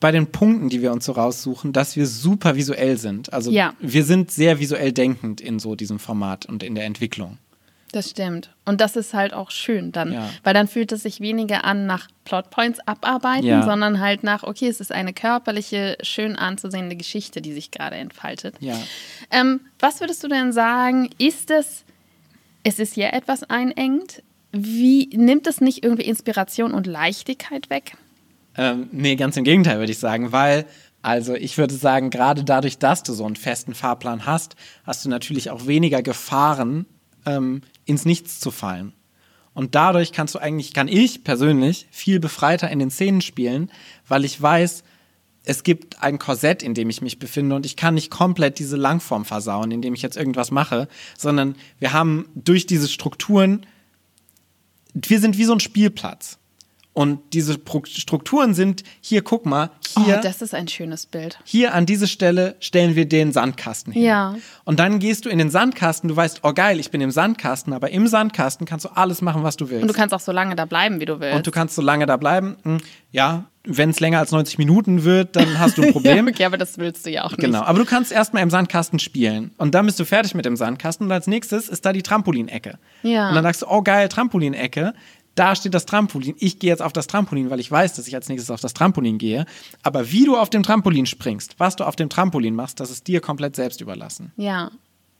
[0.00, 3.32] bei den Punkten, die wir uns so raussuchen, dass wir super visuell sind.
[3.32, 3.74] Also ja.
[3.80, 7.38] wir sind sehr visuell denkend in so diesem Format und in der Entwicklung.
[7.96, 8.50] Das stimmt.
[8.66, 10.28] Und das ist halt auch schön dann, ja.
[10.44, 13.62] weil dann fühlt es sich weniger an nach Plotpoints abarbeiten, ja.
[13.62, 18.56] sondern halt nach, okay, es ist eine körperliche, schön anzusehende Geschichte, die sich gerade entfaltet.
[18.60, 18.76] Ja.
[19.30, 21.86] Ähm, was würdest du denn sagen, ist es,
[22.64, 27.94] es ist ja etwas einengt, wie nimmt es nicht irgendwie Inspiration und Leichtigkeit weg?
[28.58, 30.66] Ähm, nee, ganz im Gegenteil würde ich sagen, weil
[31.00, 34.54] also ich würde sagen, gerade dadurch, dass du so einen festen Fahrplan hast,
[34.84, 36.84] hast du natürlich auch weniger Gefahren,
[37.24, 38.92] ähm, ins Nichts zu fallen.
[39.54, 43.70] Und dadurch kannst du eigentlich, kann ich persönlich viel befreiter in den Szenen spielen,
[44.06, 44.84] weil ich weiß,
[45.44, 48.76] es gibt ein Korsett, in dem ich mich befinde und ich kann nicht komplett diese
[48.76, 53.64] Langform versauen, indem ich jetzt irgendwas mache, sondern wir haben durch diese Strukturen,
[54.92, 56.38] wir sind wie so ein Spielplatz.
[56.96, 60.16] Und diese Strukturen sind, hier, guck mal, hier.
[60.16, 61.38] Oh, das ist ein schönes Bild.
[61.44, 64.02] Hier an diese Stelle stellen wir den Sandkasten hin.
[64.02, 64.36] Ja.
[64.64, 67.74] Und dann gehst du in den Sandkasten, du weißt, oh geil, ich bin im Sandkasten,
[67.74, 69.82] aber im Sandkasten kannst du alles machen, was du willst.
[69.82, 71.36] Und du kannst auch so lange da bleiben, wie du willst.
[71.36, 72.56] Und du kannst so lange da bleiben.
[72.62, 72.78] Hm,
[73.12, 76.26] ja, wenn es länger als 90 Minuten wird, dann hast du ein Problem.
[76.26, 77.40] ja, okay, aber das willst du ja auch nicht.
[77.40, 79.50] Genau, aber du kannst erstmal im Sandkasten spielen.
[79.58, 82.78] Und dann bist du fertig mit dem Sandkasten und als nächstes ist da die Trampolinecke.
[83.02, 83.28] Ja.
[83.28, 84.94] Und dann sagst du, oh geil, Trampolinecke
[85.36, 86.34] da steht das Trampolin.
[86.40, 88.74] Ich gehe jetzt auf das Trampolin, weil ich weiß, dass ich als nächstes auf das
[88.74, 89.46] Trampolin gehe.
[89.82, 93.06] Aber wie du auf dem Trampolin springst, was du auf dem Trampolin machst, das ist
[93.06, 94.32] dir komplett selbst überlassen.
[94.36, 94.70] Ja.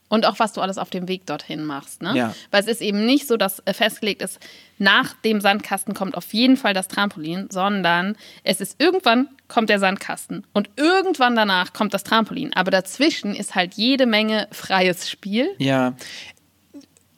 [0.08, 2.16] Und auch was du alles auf dem Weg dorthin machst, ne?
[2.16, 2.34] Ja.
[2.52, 4.38] Weil es ist eben nicht so, dass festgelegt ist,
[4.78, 9.80] nach dem Sandkasten kommt auf jeden Fall das Trampolin, sondern es ist irgendwann kommt der
[9.80, 12.52] Sandkasten und irgendwann danach kommt das Trampolin.
[12.54, 15.48] Aber dazwischen ist halt jede Menge freies Spiel.
[15.58, 15.94] Ja,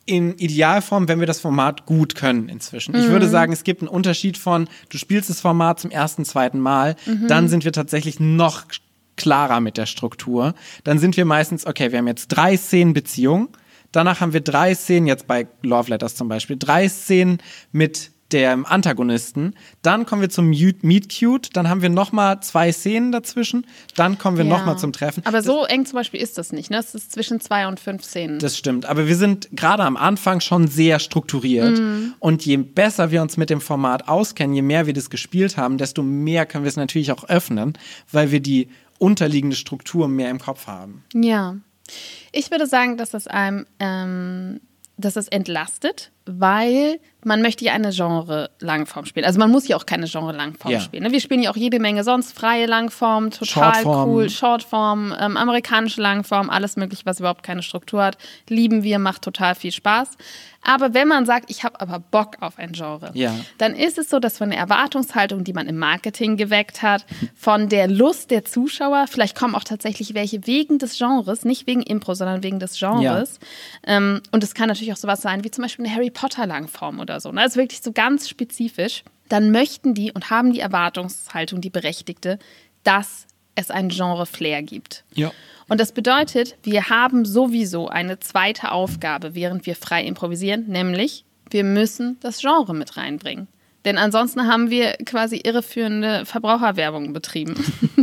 [0.09, 2.95] in Idealform, wenn wir das Format gut können inzwischen.
[2.95, 3.03] Mhm.
[3.03, 3.31] Ich würde mhm.
[3.31, 7.29] sagen, es gibt einen Unterschied von, du spielst das Format zum ersten, zweiten Mal, mhm.
[7.29, 8.65] dann sind wir tatsächlich noch
[9.17, 10.55] klarer mit der Struktur.
[10.85, 13.49] Dann sind wir meistens, okay, wir haben jetzt drei Szenen Beziehung,
[13.93, 17.39] danach haben wir drei Szenen, jetzt bei Love Letters zum Beispiel, drei Szenen
[17.71, 19.55] mit dem Antagonisten.
[19.83, 21.51] Dann kommen wir zum Meet Cute.
[21.55, 23.67] Dann haben wir noch mal zwei Szenen dazwischen.
[23.97, 24.51] Dann kommen wir ja.
[24.51, 25.25] noch mal zum Treffen.
[25.25, 26.71] Aber so eng zum Beispiel ist das nicht.
[26.71, 26.79] Ne?
[26.79, 28.39] Es ist zwischen zwei und fünf Szenen.
[28.39, 28.87] Das stimmt.
[28.87, 31.79] Aber wir sind gerade am Anfang schon sehr strukturiert.
[31.79, 32.15] Mhm.
[32.19, 35.79] Und je besser wir uns mit dem Format auskennen, je mehr wir das gespielt haben,
[35.79, 37.79] desto mehr können wir es natürlich auch öffnen,
[38.13, 41.05] weil wir die unterliegende Struktur mehr im Kopf haben.
[41.15, 41.57] Ja.
[42.33, 44.61] Ich würde sagen, dass das einem, ähm,
[44.99, 49.27] dass es entlastet, weil man möchte ja eine Genre-Langform spielen.
[49.27, 50.81] Also man muss ja auch keine Genre-Langform ja.
[50.81, 51.03] spielen.
[51.03, 51.13] Ne?
[51.13, 54.09] Wir spielen ja auch jede Menge sonst freie Langform, total Shortform.
[54.09, 58.19] cool, Shortform, ähm, amerikanische Langform, alles mögliche, was überhaupt keine Struktur hat.
[58.49, 60.11] Lieben wir, macht total viel Spaß.
[60.63, 63.35] Aber wenn man sagt, ich habe aber Bock auf ein Genre, ja.
[63.59, 67.69] dann ist es so, dass von der Erwartungshaltung, die man im Marketing geweckt hat, von
[67.69, 72.15] der Lust der Zuschauer, vielleicht kommen auch tatsächlich welche wegen des Genres, nicht wegen Impro,
[72.15, 73.39] sondern wegen des Genres.
[73.87, 73.97] Ja.
[73.97, 76.99] Ähm, und es kann natürlich auch sowas sein, wie zum Beispiel eine Harry Potter Langform
[76.99, 77.31] oder so.
[77.31, 77.43] Ne?
[77.43, 79.05] Also wirklich so ganz spezifisch.
[79.29, 82.41] Dann möchten die und haben die Erwartungshaltung, die berechtigte,
[82.83, 85.05] dass es ein Genre-Flair gibt.
[85.15, 85.31] Ja.
[85.69, 91.63] Und das bedeutet, wir haben sowieso eine zweite Aufgabe, während wir frei improvisieren, nämlich wir
[91.63, 93.47] müssen das Genre mit reinbringen.
[93.85, 97.55] Denn ansonsten haben wir quasi irreführende Verbraucherwerbung betrieben.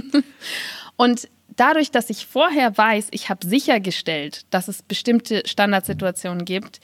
[0.95, 6.79] Und dadurch, dass ich vorher weiß, ich habe sichergestellt, dass es bestimmte Standardsituationen gibt,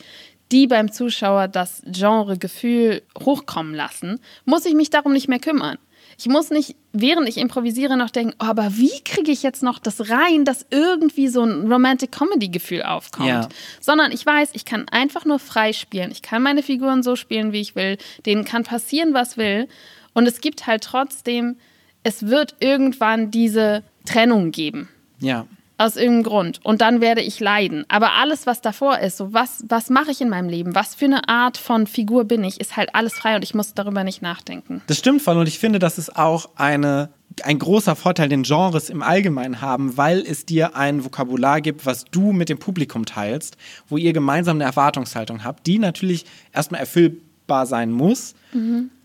[0.52, 5.78] die beim Zuschauer das Genregefühl hochkommen lassen, muss ich mich darum nicht mehr kümmern.
[6.18, 9.80] Ich muss nicht, während ich improvisiere, noch denken, oh, aber wie kriege ich jetzt noch
[9.80, 13.50] das rein, dass irgendwie so ein Romantic Comedy Gefühl aufkommt, Ja.
[13.80, 16.12] sondern ich weiß, ich kann einfach nur frei spielen.
[16.12, 17.98] Ich kann meine Figuren so spielen, wie ich will.
[18.26, 19.68] Denen kann passieren, was will.
[20.14, 21.56] Und es gibt halt trotzdem,
[22.04, 24.90] es wird irgendwann diese Trennung geben.
[25.20, 25.48] Ja.
[25.82, 26.60] Aus irgendeinem Grund.
[26.64, 27.86] Und dann werde ich leiden.
[27.88, 30.76] Aber alles, was davor ist, so was, was mache ich in meinem Leben?
[30.76, 32.62] Was für eine Art von Figur bin ich?
[32.62, 34.82] Ist halt alles frei und ich muss darüber nicht nachdenken.
[34.86, 37.10] Das stimmt voll und ich finde, das ist auch eine,
[37.42, 42.06] ein großer Vorteil, den Genres im Allgemeinen haben, weil es dir ein Vokabular gibt, was
[42.06, 47.66] du mit dem Publikum teilst, wo ihr gemeinsam eine Erwartungshaltung habt, die natürlich erstmal erfüllbar
[47.66, 48.36] sein muss,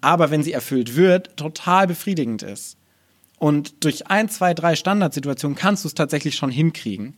[0.02, 2.75] aber wenn sie erfüllt wird, total befriedigend ist.
[3.38, 7.16] Und durch ein, zwei, drei Standardsituationen kannst du es tatsächlich schon hinkriegen.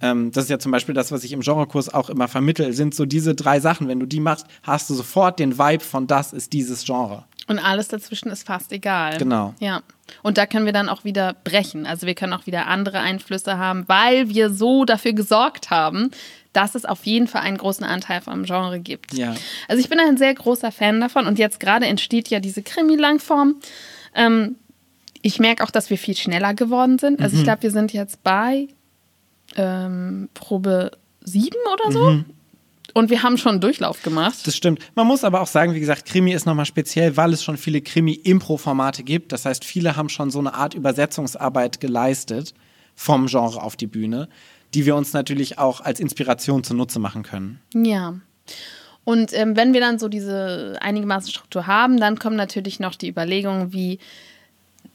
[0.00, 2.94] Ähm, das ist ja zum Beispiel das, was ich im Genrekurs auch immer vermittel, sind
[2.94, 3.88] so diese drei Sachen.
[3.88, 7.24] Wenn du die machst, hast du sofort den Vibe von das ist dieses Genre.
[7.48, 9.16] Und alles dazwischen ist fast egal.
[9.16, 9.54] Genau.
[9.58, 9.80] Ja.
[10.22, 11.86] Und da können wir dann auch wieder brechen.
[11.86, 16.10] Also wir können auch wieder andere Einflüsse haben, weil wir so dafür gesorgt haben,
[16.52, 19.14] dass es auf jeden Fall einen großen Anteil vom Genre gibt.
[19.14, 19.34] Ja.
[19.66, 23.56] Also ich bin ein sehr großer Fan davon und jetzt gerade entsteht ja diese Krimi-Langform.
[24.14, 24.56] Ähm,
[25.28, 27.20] ich merke auch, dass wir viel schneller geworden sind.
[27.20, 28.68] Also ich glaube, wir sind jetzt bei
[29.56, 32.24] ähm, Probe 7 oder so.
[32.94, 34.46] Und wir haben schon einen Durchlauf gemacht.
[34.46, 34.80] Das stimmt.
[34.94, 37.82] Man muss aber auch sagen, wie gesagt, Krimi ist nochmal speziell, weil es schon viele
[37.82, 39.32] Krimi-Impro-Formate gibt.
[39.32, 42.54] Das heißt, viele haben schon so eine Art Übersetzungsarbeit geleistet
[42.94, 44.30] vom Genre auf die Bühne,
[44.72, 47.60] die wir uns natürlich auch als Inspiration zunutze machen können.
[47.74, 48.14] Ja.
[49.04, 53.08] Und ähm, wenn wir dann so diese einigermaßen Struktur haben, dann kommen natürlich noch die
[53.08, 53.98] Überlegungen, wie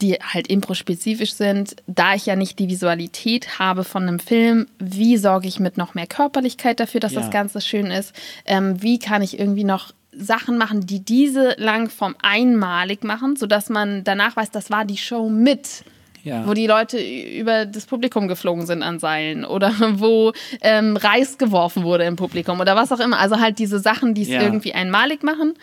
[0.04, 1.76] die halt impro-spezifisch sind.
[1.88, 5.96] Da ich ja nicht die Visualität habe von einem Film, wie sorge ich mit noch
[5.96, 7.22] mehr Körperlichkeit dafür, dass Ja.
[7.22, 8.14] das Ganze schön ist?
[8.46, 14.04] Ähm, wie kann ich irgendwie noch Sachen machen, die diese Langform einmalig machen, sodass man
[14.04, 15.84] danach weiß, das war die Show mit
[16.26, 16.48] Ja.
[16.48, 21.84] wo die Leute über das Publikum geflogen sind an Seilen oder wo ähm, Reis geworfen
[21.84, 23.20] wurde im Publikum oder was auch immer.
[23.20, 24.42] Also halt diese Sachen, die es Ja.
[24.42, 25.56] irgendwie einmalig machen.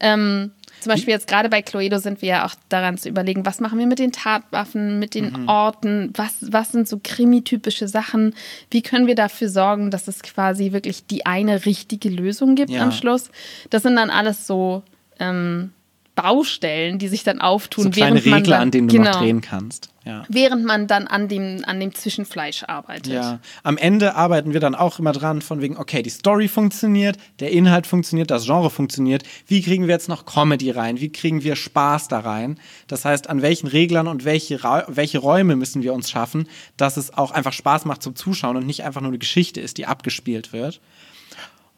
[0.00, 3.60] Ähm, zum Beispiel jetzt gerade bei Cluedo sind wir ja auch daran zu überlegen, was
[3.60, 5.48] machen wir mit den Tatwaffen, mit den Mhm.
[5.48, 8.34] Orten, was, was sind so krimi-typische Sachen,
[8.70, 12.82] wie können wir dafür sorgen, dass es quasi wirklich die eine richtige Lösung gibt Ja.
[12.82, 13.30] am Schluss.
[13.70, 14.82] Das sind dann alles so
[15.20, 15.72] ähm,
[16.20, 19.12] Baustellen, die sich dann auftun, so kleine während man Regler, dann, an denen du genau,
[19.12, 19.90] noch drehen kannst.
[20.04, 20.24] Ja.
[20.28, 23.12] während man dann an dem, an dem Zwischenfleisch arbeitet.
[23.12, 27.18] Ja, am Ende arbeiten wir dann auch immer dran, von wegen, okay, die Story funktioniert,
[27.40, 29.22] der Inhalt funktioniert, das Genre funktioniert.
[29.46, 30.98] Wie kriegen wir jetzt noch Comedy rein?
[30.98, 32.58] Wie kriegen wir Spaß da rein?
[32.86, 36.96] Das heißt, an welchen Reglern und welche, Ra welche Räume müssen wir uns schaffen, dass
[36.96, 39.86] es auch einfach Spaß macht zum Zuschauen und nicht einfach nur eine Geschichte ist, die
[39.86, 40.80] abgespielt wird.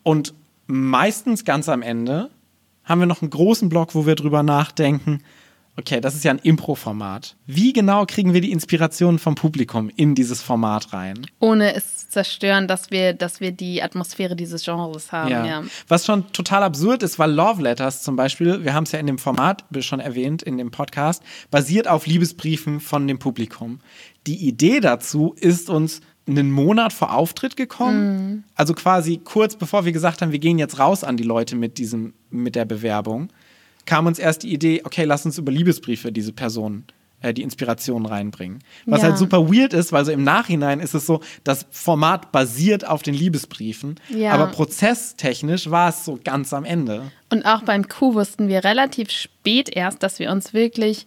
[0.02, 0.32] Und
[0.66, 2.30] meistens ganz am Ende
[2.90, 5.22] haben wir noch einen großen Block, wo wir drüber nachdenken,
[5.76, 7.36] okay, das ist ja ein Impro-Format.
[7.46, 11.26] Wie genau kriegen wir die Inspiration vom Publikum in dieses Format rein?
[11.38, 15.30] Ohne es zu zerstören, dass wir, dass wir die Atmosphäre dieses Genres haben.
[15.30, 15.62] Ja.
[15.86, 19.06] Was schon total absurd ist, weil Love Letters zum Beispiel, wir haben es ja in
[19.06, 23.78] dem Format schon erwähnt, in dem Podcast, basiert auf Liebesbriefen von dem Publikum.
[24.26, 28.44] Die Idee dazu ist uns einen Monat vor Auftritt gekommen.
[28.54, 31.78] Also quasi kurz bevor wir gesagt haben, wir gehen jetzt raus an die Leute mit
[31.78, 33.30] diesem, mit der Bewerbung,
[33.86, 36.84] kam uns erst die Idee, okay, lass uns über Liebesbriefe diese Person
[37.22, 38.60] äh, die Inspiration reinbringen.
[38.86, 39.08] Was Ja.
[39.08, 43.02] halt super weird ist, weil so im Nachhinein ist es so, das Format basiert auf
[43.02, 44.32] den Liebesbriefen, Ja.
[44.32, 47.10] aber prozesstechnisch war es so ganz am Ende.
[47.30, 51.06] Und auch beim Coup wussten wir relativ spät erst, dass wir uns wirklich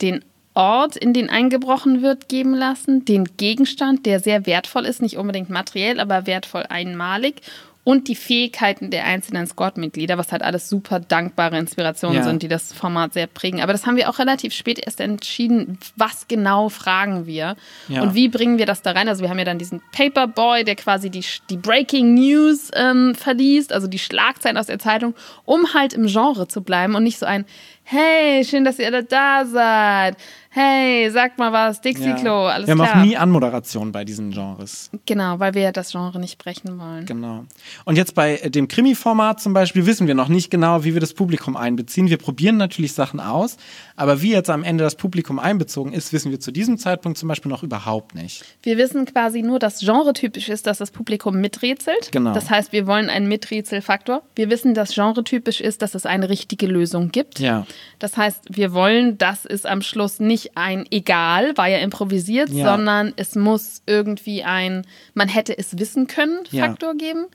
[0.00, 5.16] den Ort, in den eingebrochen wird, geben lassen, den Gegenstand, der sehr wertvoll ist, nicht
[5.16, 7.36] unbedingt materiell, aber wertvoll einmalig.
[7.84, 12.22] Und die Fähigkeiten der einzelnen Squad-Mitglieder, was halt alles super dankbare Inspirationen Ja.
[12.22, 13.60] sind, die das Format sehr prägen.
[13.60, 17.56] Aber das haben wir auch relativ spät erst entschieden, was genau fragen wir
[17.88, 18.02] Ja.
[18.02, 19.08] und wie bringen wir das da rein.
[19.08, 23.72] Also wir haben ja dann diesen Paperboy, der quasi die, die Breaking News ähm, verliest,
[23.72, 25.14] also die Schlagzeilen aus der Zeitung,
[25.44, 27.44] um halt im Genre zu bleiben und nicht so ein
[27.84, 30.16] Hey, schön, dass ihr alle da seid.
[30.54, 33.00] Hey, sagt mal was, Dixie-Klo, alles wir haben klar.
[33.00, 34.90] auch nie Anmoderation bei diesen Genres.
[35.06, 37.06] genau, weil wir ja das Genre nicht brechen wollen.
[37.06, 37.46] Genau.
[37.86, 41.00] Und jetzt bei äh, dem Krimi-Format zum Beispiel wissen wir noch nicht genau, wie wir
[41.00, 42.10] das Publikum einbeziehen.
[42.10, 43.56] Wir probieren natürlich Sachen aus,
[43.96, 47.30] aber wie jetzt am Ende das Publikum einbezogen ist, wissen wir zu diesem Zeitpunkt zum
[47.30, 48.44] Beispiel noch überhaupt nicht.
[48.62, 52.12] Wir wissen quasi nur, dass genretypisch ist, dass das Publikum miträtselt.
[52.12, 52.34] Genau.
[52.34, 54.20] Das heißt, wir wollen einen Miträtselfaktor.
[54.36, 57.38] Wir wissen, dass genretypisch ist, dass es eine richtige Lösung gibt.
[57.38, 57.66] Ja.
[57.98, 62.72] Das heißt, wir wollen, dass es am Schluss nicht ein egal, war ja improvisiert, Ja.
[62.72, 66.66] sondern es muss irgendwie ein man hätte es wissen können Ja.
[66.66, 67.26] Faktor geben.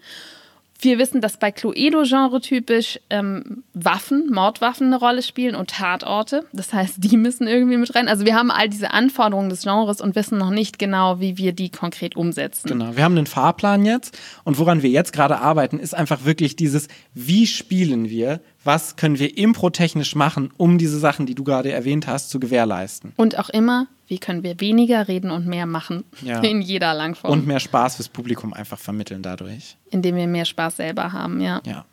[0.79, 6.45] Wir wissen, dass bei Cluedo-Genre typisch ähm, Waffen, Mordwaffen eine Rolle spielen und Tatorte.
[6.53, 8.07] Das heißt, die müssen irgendwie mit rein.
[8.07, 11.53] Also wir haben all diese Anforderungen des Genres und wissen noch nicht genau, wie wir
[11.53, 12.67] die konkret umsetzen.
[12.67, 16.55] Genau, wir haben einen Fahrplan jetzt und woran wir jetzt gerade arbeiten, ist einfach wirklich
[16.55, 21.71] dieses, wie spielen wir, was können wir improtechnisch machen, um diese Sachen, die du gerade
[21.71, 23.13] erwähnt hast, zu gewährleisten.
[23.15, 26.39] Und auch immer, wie können wir weniger reden und mehr machen Ja.
[26.41, 29.77] in jeder Langform, Und mehr Spaß fürs Publikum einfach vermitteln dadurch.
[29.89, 31.61] indem wir mehr Spaß selber haben, ja.
[31.65, 31.85] Ja.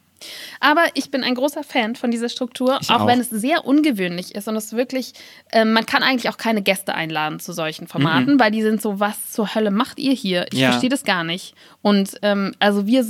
[0.61, 3.07] Aber ich bin ein großer Fan von dieser Struktur, auch, auch.
[3.07, 5.13] wenn es sehr ungewöhnlich ist und es wirklich,
[5.53, 9.01] ähm, man kann eigentlich auch keine Gäste einladen zu solchen Formaten, weil die sind so,
[9.01, 10.47] was zur Hölle macht ihr hier?
[10.53, 10.71] Ich Ja.
[10.71, 11.55] verstehe das gar nicht.
[11.83, 13.05] Und ähm, also wir,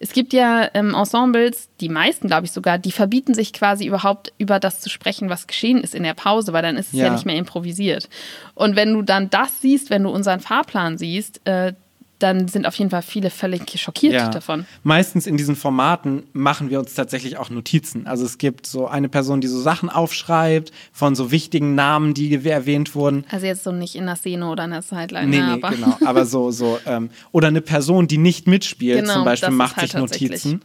[0.00, 4.32] es gibt ja ähm, Ensembles, die meisten glaube ich sogar, die verbieten sich quasi überhaupt
[4.38, 7.06] über das zu sprechen, was geschehen ist in der Pause, weil dann ist es ja,
[7.06, 7.12] Ja.
[7.12, 8.08] nicht mehr improvisiert.
[8.54, 11.72] Und wenn du dann das siehst, wenn du unseren Fahrplan siehst, äh,
[12.18, 14.28] dann sind auf jeden Fall viele völlig schockiert Ja.
[14.30, 14.66] davon.
[14.82, 18.06] Meistens in diesen Formaten machen wir uns tatsächlich auch Notizen.
[18.06, 22.34] Also es gibt so eine Person, die so Sachen aufschreibt von so wichtigen Namen, die
[22.44, 23.24] erwähnt wurden.
[23.30, 25.96] Also jetzt so nicht in der Szene oder in der Sideline, Nee, nee, aber genau.
[26.04, 29.90] Aber so, so, ähm, oder eine Person, die nicht mitspielt, Genau, zum Beispiel, macht halt
[29.90, 30.62] sich Notizen.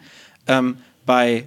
[0.48, 1.46] Ähm, bei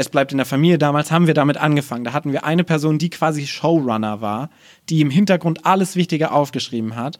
[0.00, 2.04] Es bleibt in der Familie, damals haben wir damit angefangen.
[2.04, 4.48] Da hatten wir eine Person, die quasi Showrunner war,
[4.88, 7.18] die im Hintergrund alles Wichtige aufgeschrieben hat.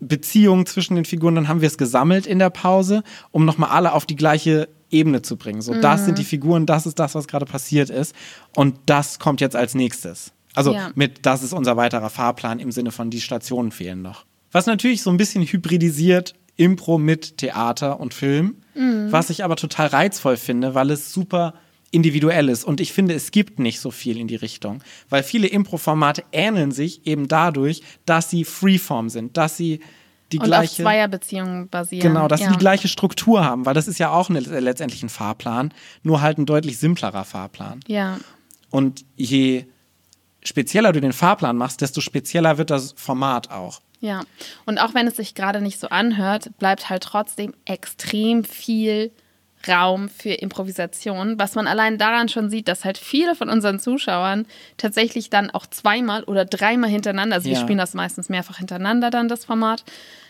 [0.00, 3.92] Beziehungen zwischen den Figuren, dann haben wir es gesammelt in der Pause, um nochmal alle
[3.92, 5.62] auf die gleiche Ebene zu bringen.
[5.62, 6.04] So, das Mhm.
[6.06, 8.14] sind die Figuren, das ist das, was gerade passiert ist.
[8.54, 10.32] Und das kommt jetzt als nächstes.
[10.54, 10.90] Also Ja.
[10.94, 14.24] mit, das ist unser weiterer Fahrplan im Sinne von, die Stationen fehlen noch.
[14.52, 19.88] Was natürlich so ein bisschen hybridisiert Impro mit Theater und Film, was ich aber total
[19.88, 21.54] reizvoll finde, weil es super
[21.94, 22.64] individuell ist.
[22.64, 26.72] Und ich finde, es gibt nicht so viel in die Richtung, weil viele Impro-Formate ähneln
[26.72, 29.80] sich eben dadurch, dass sie Freeform sind, dass sie
[30.32, 32.12] die und auf gleiche Zweierbeziehungen basieren.
[32.12, 32.48] Genau, dass ja.
[32.48, 36.20] sie die gleiche Struktur haben, weil das ist ja auch eine, letztendlich ein Fahrplan, nur
[36.20, 37.80] halt ein deutlich simplerer Fahrplan.
[37.86, 38.18] Ja,
[38.70, 39.66] Und je
[40.42, 43.80] spezieller du den Fahrplan machst, desto spezieller wird das Format auch.
[44.00, 44.22] ja.
[44.66, 49.12] Und auch wenn es sich gerade nicht so anhört, bleibt halt trotzdem extrem viel
[49.68, 54.46] Raum für Improvisation, was man allein daran schon sieht, dass halt viele von unseren Zuschauern
[54.76, 57.60] tatsächlich dann auch zweimal oder dreimal hintereinander, also wir Ja.
[57.60, 59.84] spielen das meistens mehrfach hintereinander dann, das Format,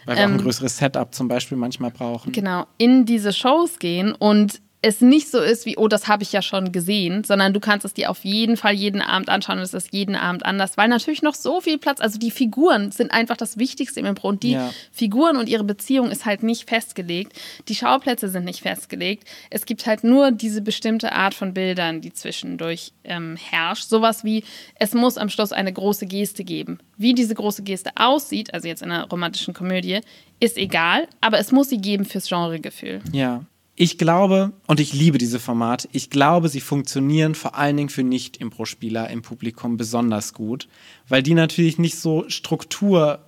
[0.07, 2.33] Weil wir auch Ähm, ein größeres Setup zum Beispiel manchmal brauchen.
[2.33, 6.33] genau, in diese Shows gehen und es nicht so ist wie, oh, das habe ich
[6.33, 9.65] ja schon gesehen, sondern du kannst es dir auf jeden Fall jeden Abend anschauen und
[9.65, 13.11] es ist jeden Abend anders, weil natürlich noch so viel Platz, also die Figuren sind
[13.11, 14.71] einfach das Wichtigste im Impro und die Ja.
[14.93, 17.33] Figuren und ihre Beziehung ist halt nicht festgelegt,
[17.69, 22.13] die Schauplätze sind nicht festgelegt, es gibt halt nur diese bestimmte Art von Bildern, die
[22.13, 24.45] zwischendurch ähm, herrscht, sowas wie,
[24.75, 26.79] es muss am Schluss eine große Geste geben.
[26.99, 30.01] Wie diese große Geste aussieht, also jetzt in einer romantischen Komödie,
[30.41, 33.01] ist egal, aber es muss sie geben fürs Genregefühl.
[33.13, 33.45] Ja.
[33.77, 38.05] Ich glaube, und ich liebe diese Formate, ich glaube, sie funktionieren vor allen Dingen für
[38.05, 40.69] Nicht-Impro-Spieler im Publikum besonders gut,
[41.09, 43.19] weil die natürlich nicht so Struktur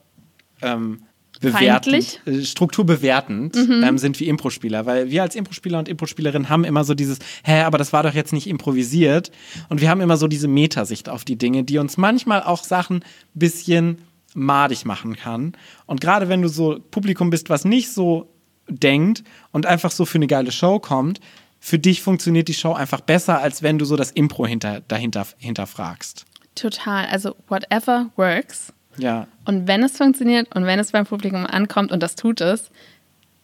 [0.62, 1.02] ähm,
[1.40, 6.84] bewertend, äh, strukturbewertend ähm, sind wie Impro-Spieler, weil wir als Impro-Spieler und Impro-Spielerin haben immer
[6.84, 9.32] so dieses, hä, aber das war doch jetzt nicht improvisiert.
[9.68, 13.04] Und wir haben immer so diese Metasicht auf die Dinge, die uns manchmal auch Sachen
[13.34, 13.98] bisschen
[14.34, 15.52] madig machen kann.
[15.86, 18.30] Und gerade wenn du so Publikum bist, was nicht so
[18.68, 21.20] denkt und einfach so für eine geile Show kommt,
[21.60, 25.26] für dich funktioniert die Show einfach besser, als wenn du so das Impro hinter, dahinter
[25.38, 26.24] hinterfragst.
[26.54, 27.06] Total.
[27.06, 28.72] Also whatever works.
[28.98, 32.70] Ja, Und wenn es funktioniert und wenn es beim Publikum ankommt und das tut es,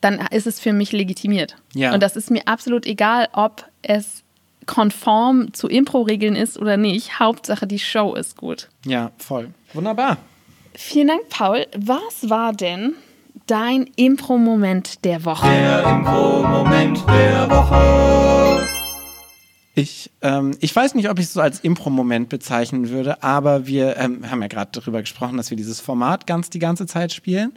[0.01, 1.57] dann ist es für mich legitimiert.
[1.75, 1.93] Ja.
[1.93, 4.23] Und das ist mir absolut egal, ob es
[4.67, 7.19] konform zu Impro-Regeln ist oder nicht.
[7.19, 8.69] Hauptsache, die Show ist gut.
[8.87, 9.51] ja, voll.
[9.75, 10.17] Wunderbar.
[10.75, 11.67] Vielen Dank, Paul.
[11.77, 12.95] Was war denn
[13.47, 15.47] dein Impro-Moment der Woche?
[15.47, 18.69] Der Impro-Moment der Woche.
[19.75, 23.97] Ich, ähm, ich weiß nicht, ob ich es so als Impro-Moment bezeichnen würde, aber wir
[23.97, 27.55] ähm, haben ja gerade darüber gesprochen, dass wir dieses Format ganz die ganze Zeit spielen,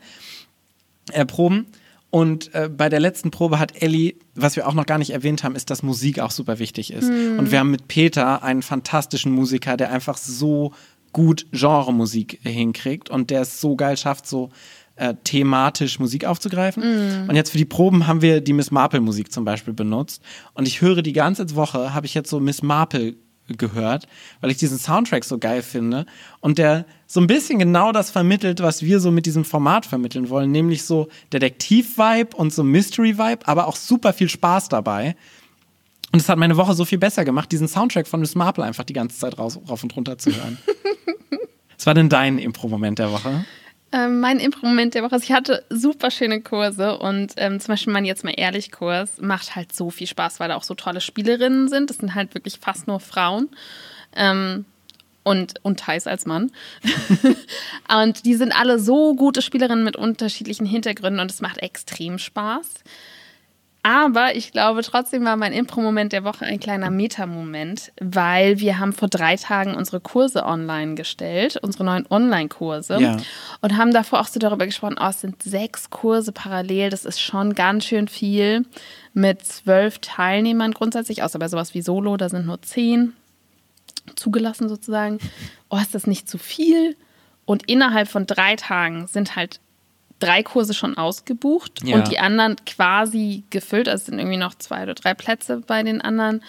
[1.11, 1.67] äh, proben.
[2.11, 5.43] Und äh, bei der letzten Probe hat Ellie, was wir auch noch gar nicht erwähnt
[5.43, 7.09] haben, ist, dass Musik auch super wichtig ist.
[7.09, 10.71] Und wir haben mit Peter einen fantastischen Musiker, der einfach so
[11.11, 14.49] gut Genremusik hinkriegt und der es so geil schafft, so
[14.95, 17.27] äh, thematisch Musik aufzugreifen.
[17.27, 20.21] Und jetzt für die Proben haben wir die Miss Marple Musik zum Beispiel benutzt.
[20.53, 23.15] Und ich höre die ganze Woche, habe ich jetzt so Miss Marple
[23.47, 24.07] gehört,
[24.41, 26.05] weil ich diesen Soundtrack so geil finde
[26.39, 30.29] und der so ein bisschen genau das vermittelt, was wir so mit diesem Format vermitteln
[30.29, 35.15] wollen, nämlich so Detektiv-Vibe und so Mystery-Vibe, aber auch super viel Spaß dabei.
[36.11, 38.83] Und es hat meine Woche so viel besser gemacht, diesen Soundtrack von Miss Marple einfach
[38.83, 40.57] die ganze Zeit raus, rauf und runter zu hören.
[41.77, 43.45] Was war denn dein Impro-Moment der Woche?
[43.95, 47.93] Ähm, mein Impro-Moment der Woche, also ich hatte super schöne Kurse und ähm, zum Beispiel
[47.93, 50.99] mein Jetzt mal ehrlich Kurs macht halt so viel Spaß, weil da auch so tolle
[50.99, 51.89] Spielerinnen sind.
[51.89, 53.47] Das sind halt wirklich fast nur Frauen.
[54.13, 54.65] Ähm,
[55.23, 56.51] und, und Thais als Mann.
[58.01, 62.67] und die sind alle so gute Spielerinnen mit unterschiedlichen Hintergründen und es macht extrem Spaß.
[63.85, 68.93] Aber ich glaube, trotzdem war mein Impro-Moment der Woche ein kleiner Meta-Moment, weil wir haben
[68.93, 72.97] vor drei Tagen unsere Kurse online gestellt, unsere neuen Online-Kurse.
[72.99, 73.17] Ja.
[73.61, 77.21] Und haben davor auch so darüber gesprochen, oh, es sind sechs Kurse parallel, das ist
[77.21, 78.65] schon ganz schön viel
[79.13, 83.13] mit zwölf Teilnehmern grundsätzlich, außer bei sowas wie Solo, da sind nur zehn
[84.15, 85.19] zugelassen sozusagen.
[85.69, 86.97] Oh, ist das nicht zu viel?
[87.45, 89.59] Und innerhalb von drei Tagen sind halt
[90.19, 91.95] drei Kurse schon ausgebucht Ja.
[91.97, 93.87] und die anderen quasi gefüllt.
[93.89, 96.41] Also es sind irgendwie noch zwei oder drei Plätze bei den anderen.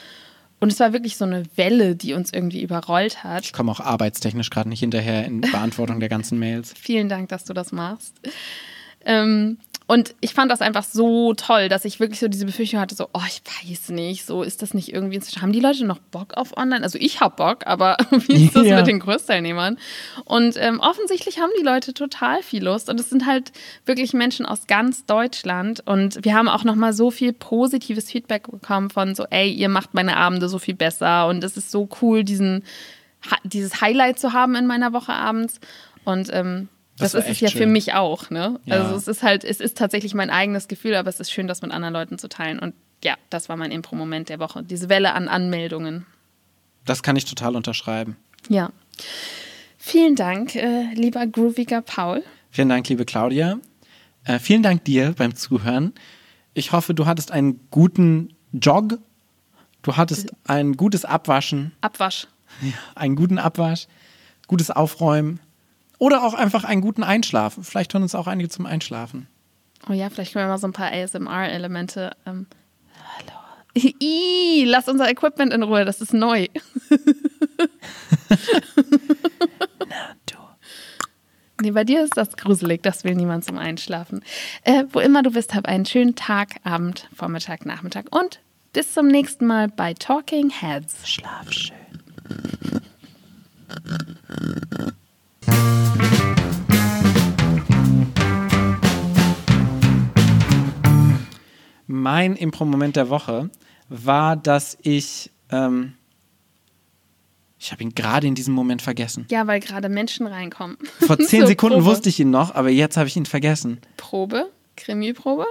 [0.59, 3.45] Und es war wirklich so eine Welle, die uns irgendwie überrollt hat.
[3.45, 6.73] Ich komme auch arbeitstechnisch gerade nicht hinterher in Beantwortung der ganzen Mails.
[6.81, 8.15] Vielen Dank, dass du das machst.
[9.05, 9.59] Ähm,
[9.89, 13.09] und ich fand das einfach so toll, dass ich wirklich so diese Befürchtung hatte, so,
[13.13, 16.57] oh, ich weiß nicht, so ist das nicht irgendwie, haben die Leute noch Bock auf
[16.57, 16.83] Online?
[16.83, 18.77] Also ich habe Bock, aber wie ist das Ja.
[18.79, 19.79] mit den Kursteilnehmern?
[20.25, 23.53] Und ähm, offensichtlich haben die Leute total viel Lust und es sind halt
[23.85, 28.91] wirklich Menschen aus ganz Deutschland und wir haben auch nochmal so viel positives Feedback bekommen
[28.91, 32.25] von so, ey, ihr macht meine Abende so viel besser und es ist so cool,
[32.25, 32.65] diesen,
[33.45, 35.61] dieses Highlight zu haben in meiner Woche abends
[36.05, 36.69] und ähm,
[36.99, 37.73] Das das, ist es ja für schön.
[37.73, 38.59] mich auch, ne?
[38.65, 38.77] Ja.
[38.77, 41.61] Also es ist halt, es ist tatsächlich mein eigenes Gefühl, aber es ist schön, das
[41.61, 42.59] mit anderen Leuten zu teilen.
[42.59, 42.75] Und
[43.05, 44.63] ja, das war mein Impro-Moment der Woche.
[44.63, 46.07] Diese Welle an Anmeldungen.
[46.87, 48.17] Das kann ich total unterschreiben.
[48.49, 48.71] Ja.
[49.77, 52.23] Vielen Dank, äh, lieber grooviger Paul.
[52.51, 53.59] Vielen Dank, liebe Claudia.
[54.25, 55.93] Äh, vielen Dank dir beim Zuhören.
[56.55, 58.99] Ich hoffe, du hattest einen guten Jog.
[59.83, 62.27] Du hattest ein gutes Abwaschen, Abwasch.
[62.97, 63.87] einen guten Abwasch,
[64.49, 65.39] gutes Aufräumen
[65.99, 67.65] oder auch einfach einen guten Einschlafen.
[67.65, 69.29] Vielleicht hören uns auch einige zum Einschlafen.
[69.89, 72.13] Oh ja, vielleicht können wir mal so ein paar ASMR-Elemente.
[72.27, 72.47] Ähm,
[73.19, 73.39] hallo.
[74.01, 76.47] Ih, lass unser Equipment in Ruhe, das ist neu.
[81.63, 84.23] Nee, bei dir ist das gruselig, das will niemand zum Einschlafen.
[84.63, 88.41] Äh, wo immer du bist, hab einen schönen Tag, Abend, Vormittag, Nachmittag und
[88.75, 91.09] bis zum nächsten Mal bei Talking Heads.
[91.09, 91.75] Schlaf schön.
[101.87, 103.51] Mein Impro-Moment der Woche
[103.89, 105.31] war, dass ich.
[105.51, 105.95] Ähm,
[107.59, 109.27] ich habe ihn gerade in diesem Moment vergessen.
[109.31, 110.77] Ja, weil gerade Menschen reinkommen.
[111.01, 111.91] Vor zehn So, Sekunden Probe.
[111.91, 113.81] wusste ich ihn noch, aber jetzt habe ich ihn vergessen.
[113.97, 114.51] Probe?
[114.77, 115.47] Krimi-Probe?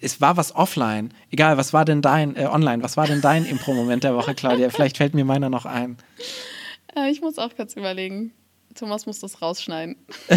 [0.00, 1.12] Es war was offline.
[1.30, 4.70] Egal, was war denn dein, äh, online, was war denn dein Impro-Moment der Woche, Claudia?
[4.70, 5.98] Vielleicht fällt mir meiner noch ein.
[6.96, 8.32] Äh, ich muss auch kurz überlegen.
[8.74, 9.96] Thomas muss das rausschneiden.